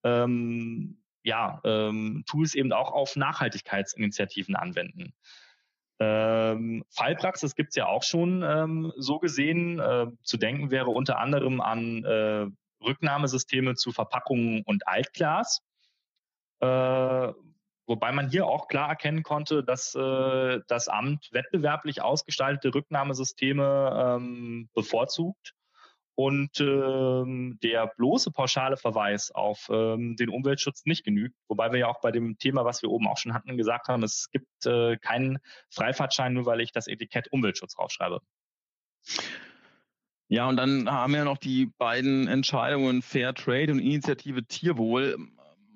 ähm, 0.03 0.99
ja, 1.23 1.61
ähm, 1.65 2.25
Tools 2.27 2.55
eben 2.55 2.73
auch 2.73 2.91
auf 2.91 3.15
Nachhaltigkeitsinitiativen 3.15 4.57
anwenden. 4.57 5.13
Ähm, 6.01 6.85
Fallpraxis 6.91 7.55
gibt's 7.55 7.77
ja 7.77 7.87
auch 7.87 8.03
schon 8.03 8.43
ähm, 8.43 8.93
so 8.97 9.19
gesehen. 9.19 9.79
Äh, 9.79 10.07
zu 10.23 10.37
denken 10.37 10.71
wäre 10.71 10.91
unter 10.91 11.19
anderem 11.19 11.61
an 11.61 12.05
äh, 12.05 12.47
Rücknahmesysteme 12.85 13.75
zu 13.75 13.93
Verpackungen 13.93 14.63
und 14.65 14.87
Altglas. 14.87 15.61
Äh, 16.61 17.33
wobei 17.89 18.13
man 18.13 18.31
hier 18.31 18.47
auch 18.47 18.69
klar 18.69 18.89
erkennen 18.89 19.25
konnte, 19.25 19.65
dass 19.65 19.95
äh, 19.95 20.61
das 20.69 20.87
Amt 20.87 21.29
wettbewerblich 21.33 22.03
ausgestaltete 22.03 22.75
Rücknahmesysteme 22.75 24.19
ähm, 24.21 24.69
bevorzugt 24.75 25.55
und 26.15 26.61
ähm, 26.61 27.59
der 27.63 27.87
bloße 27.97 28.33
pauschale 28.33 28.77
Verweis 28.77 29.31
auf 29.31 29.69
ähm, 29.71 30.17
den 30.17 30.29
Umweltschutz 30.29 30.85
nicht 30.85 31.05
genügt. 31.05 31.37
Wobei 31.49 31.71
wir 31.73 31.79
ja 31.79 31.87
auch 31.87 32.01
bei 32.01 32.11
dem 32.11 32.39
Thema, 32.39 32.65
was 32.65 32.83
wir 32.83 32.91
oben 32.91 33.07
auch 33.07 33.17
schon 33.17 33.35
hatten, 33.35 33.57
gesagt 33.57 33.89
haben, 33.89 34.03
es 34.03 34.29
gibt 34.33 34.67
äh, 34.67 34.97
keinen 34.99 35.39
Freifahrtschein, 35.71 36.33
nur 36.33 36.45
weil 36.45 36.61
ich 36.61 36.73
das 36.73 36.89
Etikett 36.89 37.33
Umweltschutz 37.33 37.75
draufschreibe. 37.75 38.21
Ja, 40.27 40.49
und 40.49 40.57
dann 40.57 40.91
haben 40.91 41.15
wir 41.15 41.25
noch 41.25 41.39
die 41.39 41.67
beiden 41.79 42.27
Entscheidungen 42.27 43.01
Fair 43.01 43.33
Trade 43.33 43.73
und 43.73 43.79
Initiative 43.79 44.45
Tierwohl. 44.45 45.17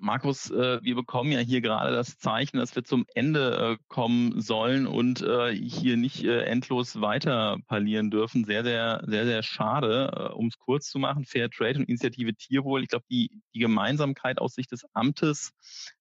Markus, 0.03 0.51
äh, 0.51 0.83
wir 0.83 0.95
bekommen 0.95 1.31
ja 1.31 1.39
hier 1.39 1.61
gerade 1.61 1.95
das 1.95 2.17
Zeichen, 2.17 2.57
dass 2.57 2.75
wir 2.75 2.83
zum 2.83 3.05
Ende 3.15 3.77
äh, 3.79 3.83
kommen 3.87 4.41
sollen 4.41 4.85
und 4.85 5.21
äh, 5.21 5.55
hier 5.55 5.95
nicht 5.95 6.25
endlos 6.25 6.99
weiter 6.99 7.57
parlieren 7.67 8.11
dürfen. 8.11 8.43
Sehr, 8.43 8.65
sehr, 8.65 9.01
sehr, 9.07 9.25
sehr 9.25 9.43
schade. 9.43 10.33
Um 10.35 10.47
es 10.47 10.59
kurz 10.59 10.89
zu 10.89 10.99
machen, 10.99 11.23
Fair 11.23 11.49
Trade 11.49 11.79
und 11.79 11.87
Initiative 11.87 12.33
Tierwohl, 12.35 12.83
ich 12.83 12.89
glaube, 12.89 13.05
die, 13.09 13.31
die 13.55 13.59
Gemeinsamkeit 13.59 14.39
aus 14.39 14.55
Sicht 14.55 14.73
des 14.73 14.85
Amtes 14.91 15.53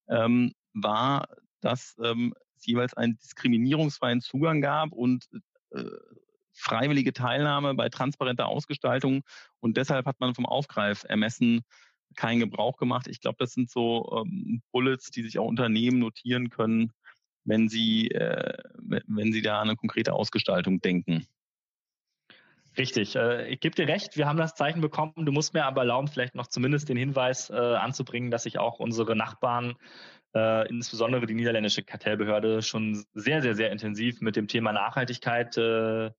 ähm, 0.08 0.52
war, 0.74 1.28
dass 1.60 1.96
ähm, 2.02 2.34
es 2.56 2.66
jeweils 2.66 2.94
einen 2.94 3.18
diskriminierungsfreien 3.18 4.20
Zugang 4.20 4.60
gab 4.60 4.90
und 4.90 5.28
äh, 5.70 5.84
freiwillige 6.54 7.12
Teilnahme 7.12 7.74
bei 7.74 7.88
transparenter 7.88 8.48
Ausgestaltung. 8.48 9.22
Und 9.60 9.76
deshalb 9.76 10.06
hat 10.06 10.18
man 10.18 10.34
vom 10.34 10.44
Aufgreifermessen 10.44 11.62
keinen 12.12 12.40
Gebrauch 12.40 12.76
gemacht. 12.76 13.08
Ich 13.08 13.20
glaube, 13.20 13.36
das 13.38 13.52
sind 13.52 13.70
so 13.70 14.24
ähm, 14.24 14.62
Bullets, 14.72 15.10
die 15.10 15.22
sich 15.22 15.38
auch 15.38 15.46
Unternehmen 15.46 15.98
notieren 15.98 16.50
können, 16.50 16.92
wenn 17.44 17.68
sie, 17.68 18.10
äh, 18.10 18.56
wenn 18.78 19.32
sie 19.32 19.42
da 19.42 19.60
an 19.60 19.68
eine 19.68 19.76
konkrete 19.76 20.12
Ausgestaltung 20.12 20.80
denken. 20.80 21.26
Richtig. 22.78 23.16
Äh, 23.16 23.48
ich 23.48 23.60
gebe 23.60 23.74
dir 23.74 23.88
recht, 23.88 24.16
wir 24.16 24.26
haben 24.26 24.38
das 24.38 24.54
Zeichen 24.54 24.80
bekommen. 24.80 25.12
Du 25.16 25.32
musst 25.32 25.54
mir 25.54 25.64
aber 25.64 25.82
erlauben, 25.82 26.08
vielleicht 26.08 26.34
noch 26.34 26.46
zumindest 26.46 26.88
den 26.88 26.96
Hinweis 26.96 27.50
äh, 27.50 27.54
anzubringen, 27.54 28.30
dass 28.30 28.44
sich 28.44 28.58
auch 28.58 28.78
unsere 28.78 29.14
Nachbarn, 29.14 29.74
äh, 30.34 30.68
insbesondere 30.68 31.26
die 31.26 31.34
niederländische 31.34 31.82
Kartellbehörde, 31.82 32.62
schon 32.62 33.04
sehr, 33.12 33.42
sehr, 33.42 33.54
sehr 33.54 33.72
intensiv 33.72 34.20
mit 34.20 34.36
dem 34.36 34.48
Thema 34.48 34.72
Nachhaltigkeit 34.72 35.56
äh, 35.58 36.10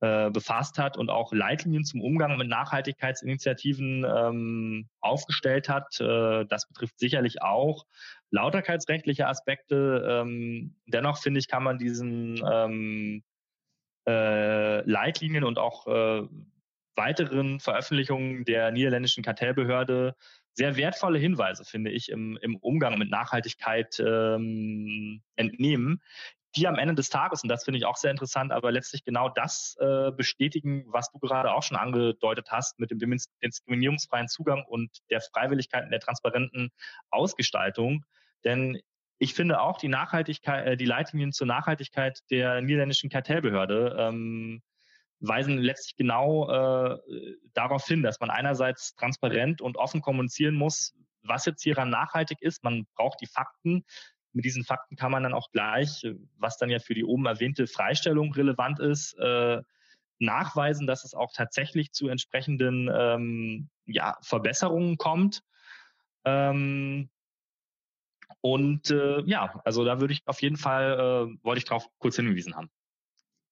äh, 0.00 0.30
befasst 0.30 0.78
hat 0.78 0.96
und 0.96 1.10
auch 1.10 1.32
Leitlinien 1.32 1.84
zum 1.84 2.00
Umgang 2.00 2.36
mit 2.36 2.48
Nachhaltigkeitsinitiativen 2.48 4.04
ähm, 4.04 4.88
aufgestellt 5.00 5.68
hat. 5.68 6.00
Äh, 6.00 6.44
das 6.46 6.68
betrifft 6.68 6.98
sicherlich 6.98 7.42
auch 7.42 7.84
lauterkeitsrechtliche 8.30 9.26
Aspekte. 9.26 10.06
Ähm, 10.08 10.76
dennoch 10.86 11.18
finde 11.18 11.40
ich, 11.40 11.48
kann 11.48 11.64
man 11.64 11.78
diesen 11.78 12.40
ähm, 12.48 13.22
äh, 14.06 14.88
Leitlinien 14.88 15.44
und 15.44 15.58
auch 15.58 15.86
äh, 15.86 16.28
weiteren 16.94 17.60
Veröffentlichungen 17.60 18.44
der 18.44 18.70
niederländischen 18.70 19.22
Kartellbehörde 19.24 20.14
sehr 20.58 20.76
wertvolle 20.76 21.20
Hinweise, 21.20 21.64
finde 21.64 21.92
ich, 21.92 22.08
im, 22.08 22.36
im 22.42 22.56
Umgang 22.56 22.98
mit 22.98 23.10
Nachhaltigkeit 23.10 24.00
ähm, 24.04 25.22
entnehmen, 25.36 26.02
die 26.58 26.66
am 26.66 26.76
Ende 26.76 26.94
des 26.94 27.08
Tages, 27.08 27.42
und 27.42 27.48
das 27.48 27.64
finde 27.64 27.78
ich 27.78 27.86
auch 27.86 27.96
sehr 27.96 28.10
interessant, 28.10 28.52
aber 28.52 28.72
letztlich 28.72 29.04
genau 29.04 29.28
das 29.28 29.76
äh, 29.80 30.10
bestätigen, 30.10 30.84
was 30.88 31.10
du 31.10 31.18
gerade 31.18 31.52
auch 31.52 31.62
schon 31.62 31.76
angedeutet 31.76 32.48
hast 32.50 32.78
mit 32.78 32.90
dem 32.90 32.98
diskriminierungsfreien 33.42 34.28
Zugang 34.28 34.64
und 34.66 34.90
der 35.10 35.20
Freiwilligkeit 35.20 35.84
und 35.84 35.90
der 35.90 36.00
transparenten 36.00 36.70
Ausgestaltung. 37.10 38.04
Denn 38.44 38.80
ich 39.18 39.34
finde 39.34 39.60
auch 39.60 39.78
die 39.78 39.88
Nachhaltigkeit, 39.88 40.66
äh, 40.66 40.76
die 40.76 40.84
Leitlinien 40.84 41.32
zur 41.32 41.46
Nachhaltigkeit 41.46 42.20
der 42.30 42.60
niederländischen 42.60 43.10
Kartellbehörde 43.10 43.96
ähm, 43.98 44.62
weisen 45.20 45.58
letztlich 45.58 45.96
genau 45.96 46.48
äh, 46.50 46.98
darauf 47.52 47.86
hin, 47.86 48.02
dass 48.02 48.20
man 48.20 48.30
einerseits 48.30 48.94
transparent 48.94 49.60
und 49.60 49.76
offen 49.76 50.00
kommunizieren 50.00 50.54
muss, 50.54 50.94
was 51.22 51.44
jetzt 51.46 51.62
hieran 51.62 51.90
nachhaltig 51.90 52.40
ist. 52.40 52.62
Man 52.64 52.86
braucht 52.94 53.20
die 53.20 53.26
Fakten 53.26 53.84
mit 54.32 54.44
diesen 54.44 54.64
Fakten 54.64 54.96
kann 54.96 55.10
man 55.10 55.22
dann 55.22 55.34
auch 55.34 55.50
gleich, 55.50 56.06
was 56.36 56.58
dann 56.58 56.70
ja 56.70 56.78
für 56.78 56.94
die 56.94 57.04
oben 57.04 57.26
erwähnte 57.26 57.66
Freistellung 57.66 58.32
relevant 58.32 58.78
ist, 58.80 59.14
äh, 59.18 59.62
nachweisen, 60.18 60.86
dass 60.86 61.04
es 61.04 61.14
auch 61.14 61.32
tatsächlich 61.32 61.92
zu 61.92 62.08
entsprechenden 62.08 62.90
ähm, 62.92 63.68
ja, 63.86 64.16
Verbesserungen 64.22 64.96
kommt. 64.96 65.42
Ähm, 66.24 67.08
und 68.40 68.90
äh, 68.90 69.20
ja, 69.22 69.60
also 69.64 69.84
da 69.84 70.00
würde 70.00 70.12
ich 70.12 70.22
auf 70.26 70.42
jeden 70.42 70.56
Fall, 70.56 70.92
äh, 70.94 71.44
wollte 71.44 71.58
ich 71.58 71.64
darauf 71.64 71.88
kurz 71.98 72.16
hingewiesen 72.16 72.54
haben. 72.54 72.70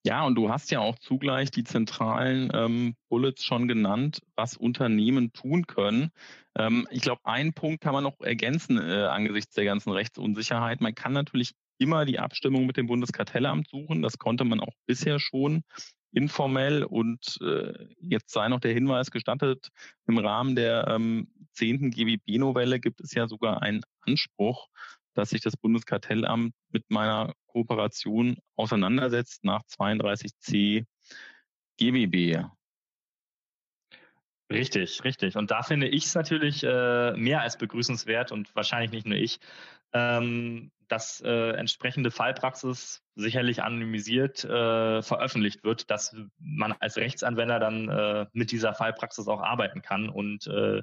Ja, 0.06 0.22
und 0.22 0.36
du 0.36 0.50
hast 0.50 0.70
ja 0.70 0.78
auch 0.78 0.96
zugleich 1.00 1.50
die 1.50 1.64
zentralen 1.64 2.48
ähm, 2.54 2.94
Bullets 3.08 3.44
schon 3.44 3.66
genannt, 3.66 4.20
was 4.36 4.56
Unternehmen 4.56 5.32
tun 5.32 5.66
können. 5.66 6.12
Ähm, 6.56 6.86
ich 6.92 7.00
glaube, 7.00 7.22
einen 7.24 7.54
Punkt 7.54 7.80
kann 7.80 7.92
man 7.92 8.04
noch 8.04 8.20
ergänzen 8.20 8.78
äh, 8.78 9.06
angesichts 9.06 9.56
der 9.56 9.64
ganzen 9.64 9.90
Rechtsunsicherheit. 9.90 10.80
Man 10.80 10.94
kann 10.94 11.12
natürlich 11.12 11.54
immer 11.78 12.04
die 12.04 12.20
Abstimmung 12.20 12.66
mit 12.66 12.76
dem 12.76 12.86
Bundeskartellamt 12.86 13.68
suchen. 13.68 14.00
Das 14.00 14.16
konnte 14.16 14.44
man 14.44 14.60
auch 14.60 14.74
bisher 14.86 15.18
schon 15.18 15.64
informell. 16.12 16.84
Und 16.84 17.38
äh, 17.42 17.72
jetzt 17.98 18.30
sei 18.30 18.46
noch 18.46 18.60
der 18.60 18.74
Hinweis 18.74 19.10
gestattet, 19.10 19.70
im 20.06 20.18
Rahmen 20.18 20.54
der 20.54 20.86
ähm, 20.86 21.32
10. 21.54 21.90
GWB-Novelle 21.90 22.78
gibt 22.78 23.00
es 23.00 23.12
ja 23.12 23.26
sogar 23.26 23.60
einen 23.60 23.82
Anspruch, 24.02 24.68
dass 25.16 25.30
sich 25.30 25.40
das 25.40 25.56
Bundeskartellamt 25.56 26.54
mit 26.70 26.84
meiner 26.88 27.34
Kooperation 27.46 28.36
auseinandersetzt 28.54 29.44
nach 29.44 29.62
32c 29.62 30.84
GWB. 31.78 32.44
Richtig, 34.52 35.02
richtig. 35.02 35.36
Und 35.36 35.50
da 35.50 35.62
finde 35.62 35.88
ich 35.88 36.04
es 36.04 36.14
natürlich 36.14 36.62
äh, 36.62 37.12
mehr 37.16 37.40
als 37.40 37.58
begrüßenswert 37.58 38.30
und 38.30 38.54
wahrscheinlich 38.54 38.92
nicht 38.92 39.06
nur 39.06 39.18
ich, 39.18 39.40
ähm, 39.92 40.70
dass 40.88 41.20
äh, 41.20 41.50
entsprechende 41.52 42.10
Fallpraxis 42.10 43.02
sicherlich 43.14 43.62
anonymisiert 43.62 44.44
äh, 44.44 45.02
veröffentlicht 45.02 45.64
wird, 45.64 45.90
dass 45.90 46.16
man 46.38 46.72
als 46.80 46.96
Rechtsanwender 46.96 47.58
dann 47.58 47.88
äh, 47.88 48.26
mit 48.32 48.52
dieser 48.52 48.74
Fallpraxis 48.74 49.28
auch 49.28 49.42
arbeiten 49.42 49.82
kann 49.82 50.08
und 50.08 50.46
äh, 50.46 50.82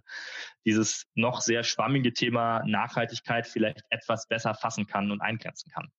dieses 0.66 1.06
noch 1.16 1.42
sehr 1.42 1.64
schwammige 1.64 2.14
Thema 2.14 2.64
Nachhaltigkeit 2.66 3.48
vielleicht 3.48 3.82
etwas 3.90 4.28
besser 4.28 4.54
fassen 4.54 4.88
kann 4.88 5.12
und 5.12 5.22
eingrenzen 5.22 5.72
kann. 5.72 5.90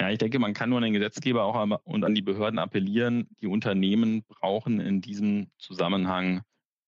Ja, 0.00 0.10
ich 0.10 0.18
denke, 0.18 0.38
man 0.38 0.54
kann 0.54 0.70
nur 0.70 0.78
an 0.78 0.84
den 0.84 0.92
Gesetzgeber 0.92 1.42
auch 1.44 1.80
und 1.84 2.04
an 2.04 2.14
die 2.14 2.22
Behörden 2.22 2.60
appellieren. 2.60 3.28
Die 3.40 3.48
Unternehmen 3.48 4.22
brauchen 4.28 4.78
in 4.78 5.00
diesem 5.00 5.50
Zusammenhang 5.58 6.42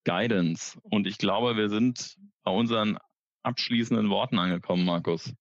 Guidance. 0.05 0.79
Und 0.83 1.07
ich 1.09 1.19
glaube, 1.19 1.57
wir 1.57 1.69
sind 1.69 2.17
bei 2.45 2.53
unseren 2.53 2.99
abschließenden 3.43 4.11
Worten 4.11 4.39
angekommen, 4.39 4.85
Markus. 4.85 5.35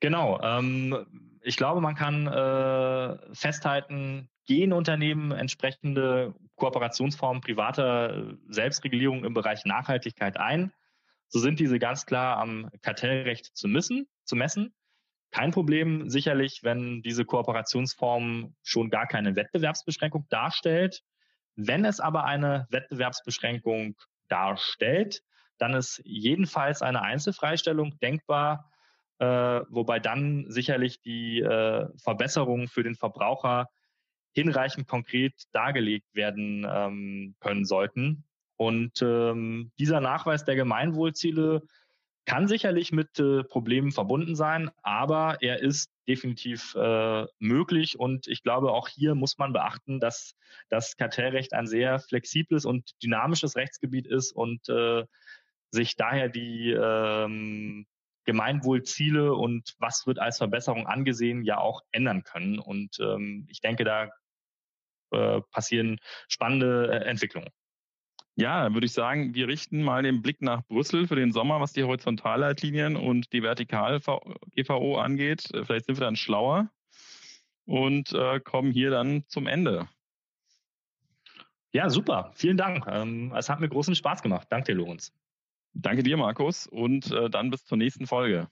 Genau. 0.00 0.40
Ähm, 0.42 1.06
ich 1.42 1.56
glaube, 1.56 1.80
man 1.80 1.94
kann 1.94 2.26
äh, 2.26 3.34
festhalten, 3.34 4.28
gehen 4.46 4.72
Unternehmen 4.72 5.32
entsprechende 5.32 6.34
Kooperationsformen 6.56 7.42
privater 7.42 8.34
Selbstregulierung 8.48 9.24
im 9.24 9.34
Bereich 9.34 9.64
Nachhaltigkeit 9.64 10.38
ein, 10.38 10.72
so 11.28 11.38
sind 11.38 11.60
diese 11.60 11.78
ganz 11.78 12.06
klar 12.06 12.38
am 12.38 12.70
Kartellrecht 12.82 13.56
zu 13.56 13.68
messen, 13.68 14.06
zu 14.24 14.36
messen. 14.36 14.74
Kein 15.30 15.50
Problem 15.50 16.08
sicherlich, 16.08 16.60
wenn 16.62 17.02
diese 17.02 17.24
Kooperationsform 17.24 18.54
schon 18.62 18.90
gar 18.90 19.06
keine 19.06 19.36
Wettbewerbsbeschränkung 19.36 20.26
darstellt. 20.28 21.02
Wenn 21.56 21.84
es 21.84 22.00
aber 22.00 22.24
eine 22.24 22.66
Wettbewerbsbeschränkung 22.70 23.96
darstellt, 24.28 25.22
dann 25.58 25.74
ist 25.74 26.00
jedenfalls 26.04 26.82
eine 26.82 27.02
Einzelfreistellung 27.02 27.98
denkbar, 27.98 28.70
äh, 29.18 29.26
wobei 29.68 29.98
dann 29.98 30.46
sicherlich 30.48 31.00
die 31.00 31.40
äh, 31.40 31.88
Verbesserungen 31.98 32.68
für 32.68 32.82
den 32.82 32.94
Verbraucher 32.94 33.68
hinreichend 34.32 34.86
konkret 34.86 35.32
dargelegt 35.52 36.14
werden 36.14 36.66
ähm, 36.68 37.34
können 37.40 37.64
sollten. 37.64 38.24
Und 38.56 39.02
ähm, 39.02 39.72
dieser 39.78 40.00
Nachweis 40.00 40.44
der 40.44 40.56
Gemeinwohlziele 40.56 41.62
kann 42.26 42.48
sicherlich 42.48 42.92
mit 42.92 43.18
äh, 43.18 43.44
Problemen 43.44 43.92
verbunden 43.92 44.34
sein, 44.34 44.70
aber 44.82 45.38
er 45.40 45.62
ist 45.62 45.90
definitiv 46.08 46.74
äh, 46.74 47.24
möglich. 47.38 47.98
Und 47.98 48.26
ich 48.26 48.42
glaube, 48.42 48.72
auch 48.72 48.88
hier 48.88 49.14
muss 49.14 49.38
man 49.38 49.52
beachten, 49.52 50.00
dass 50.00 50.34
das 50.68 50.96
Kartellrecht 50.96 51.52
ein 51.52 51.66
sehr 51.66 52.00
flexibles 52.00 52.64
und 52.64 52.90
dynamisches 53.02 53.56
Rechtsgebiet 53.56 54.06
ist 54.06 54.32
und 54.32 54.68
äh, 54.68 55.04
sich 55.70 55.96
daher 55.96 56.28
die 56.28 56.72
ähm, 56.72 57.86
Gemeinwohlziele 58.26 59.32
und 59.32 59.74
was 59.78 60.06
wird 60.06 60.18
als 60.18 60.38
Verbesserung 60.38 60.86
angesehen, 60.86 61.42
ja 61.42 61.58
auch 61.58 61.80
ändern 61.92 62.22
können. 62.24 62.58
Und 62.58 62.98
ähm, 63.00 63.46
ich 63.50 63.60
denke, 63.60 63.84
da 63.84 64.10
äh, 65.12 65.40
passieren 65.50 65.98
spannende 66.28 66.90
äh, 66.92 67.08
Entwicklungen. 67.08 67.48
Ja, 68.34 68.64
dann 68.64 68.74
würde 68.74 68.84
ich 68.84 68.92
sagen, 68.92 69.34
wir 69.34 69.48
richten 69.48 69.82
mal 69.82 70.02
den 70.02 70.20
Blick 70.20 70.42
nach 70.42 70.62
Brüssel 70.66 71.06
für 71.06 71.16
den 71.16 71.32
Sommer, 71.32 71.60
was 71.60 71.72
die 71.72 71.84
Horizontalleitlinien 71.84 72.96
und 72.96 73.32
die 73.32 73.42
Vertikal-GVO 73.42 74.98
angeht. 74.98 75.50
Äh, 75.54 75.64
vielleicht 75.64 75.86
sind 75.86 75.96
wir 75.96 76.04
dann 76.04 76.16
schlauer 76.16 76.68
und 77.64 78.12
äh, 78.12 78.40
kommen 78.40 78.72
hier 78.72 78.90
dann 78.90 79.24
zum 79.28 79.46
Ende. 79.46 79.88
Ja, 81.72 81.88
super. 81.88 82.32
Vielen 82.34 82.56
Dank. 82.56 82.86
Ähm, 82.88 83.32
es 83.36 83.48
hat 83.48 83.60
mir 83.60 83.68
großen 83.68 83.94
Spaß 83.94 84.22
gemacht. 84.22 84.48
Danke 84.50 84.72
dir, 84.72 84.78
Lorenz. 84.78 85.12
Danke 85.78 86.02
dir, 86.02 86.16
Markus, 86.16 86.66
und 86.66 87.10
äh, 87.12 87.28
dann 87.28 87.50
bis 87.50 87.64
zur 87.64 87.76
nächsten 87.76 88.06
Folge. 88.06 88.48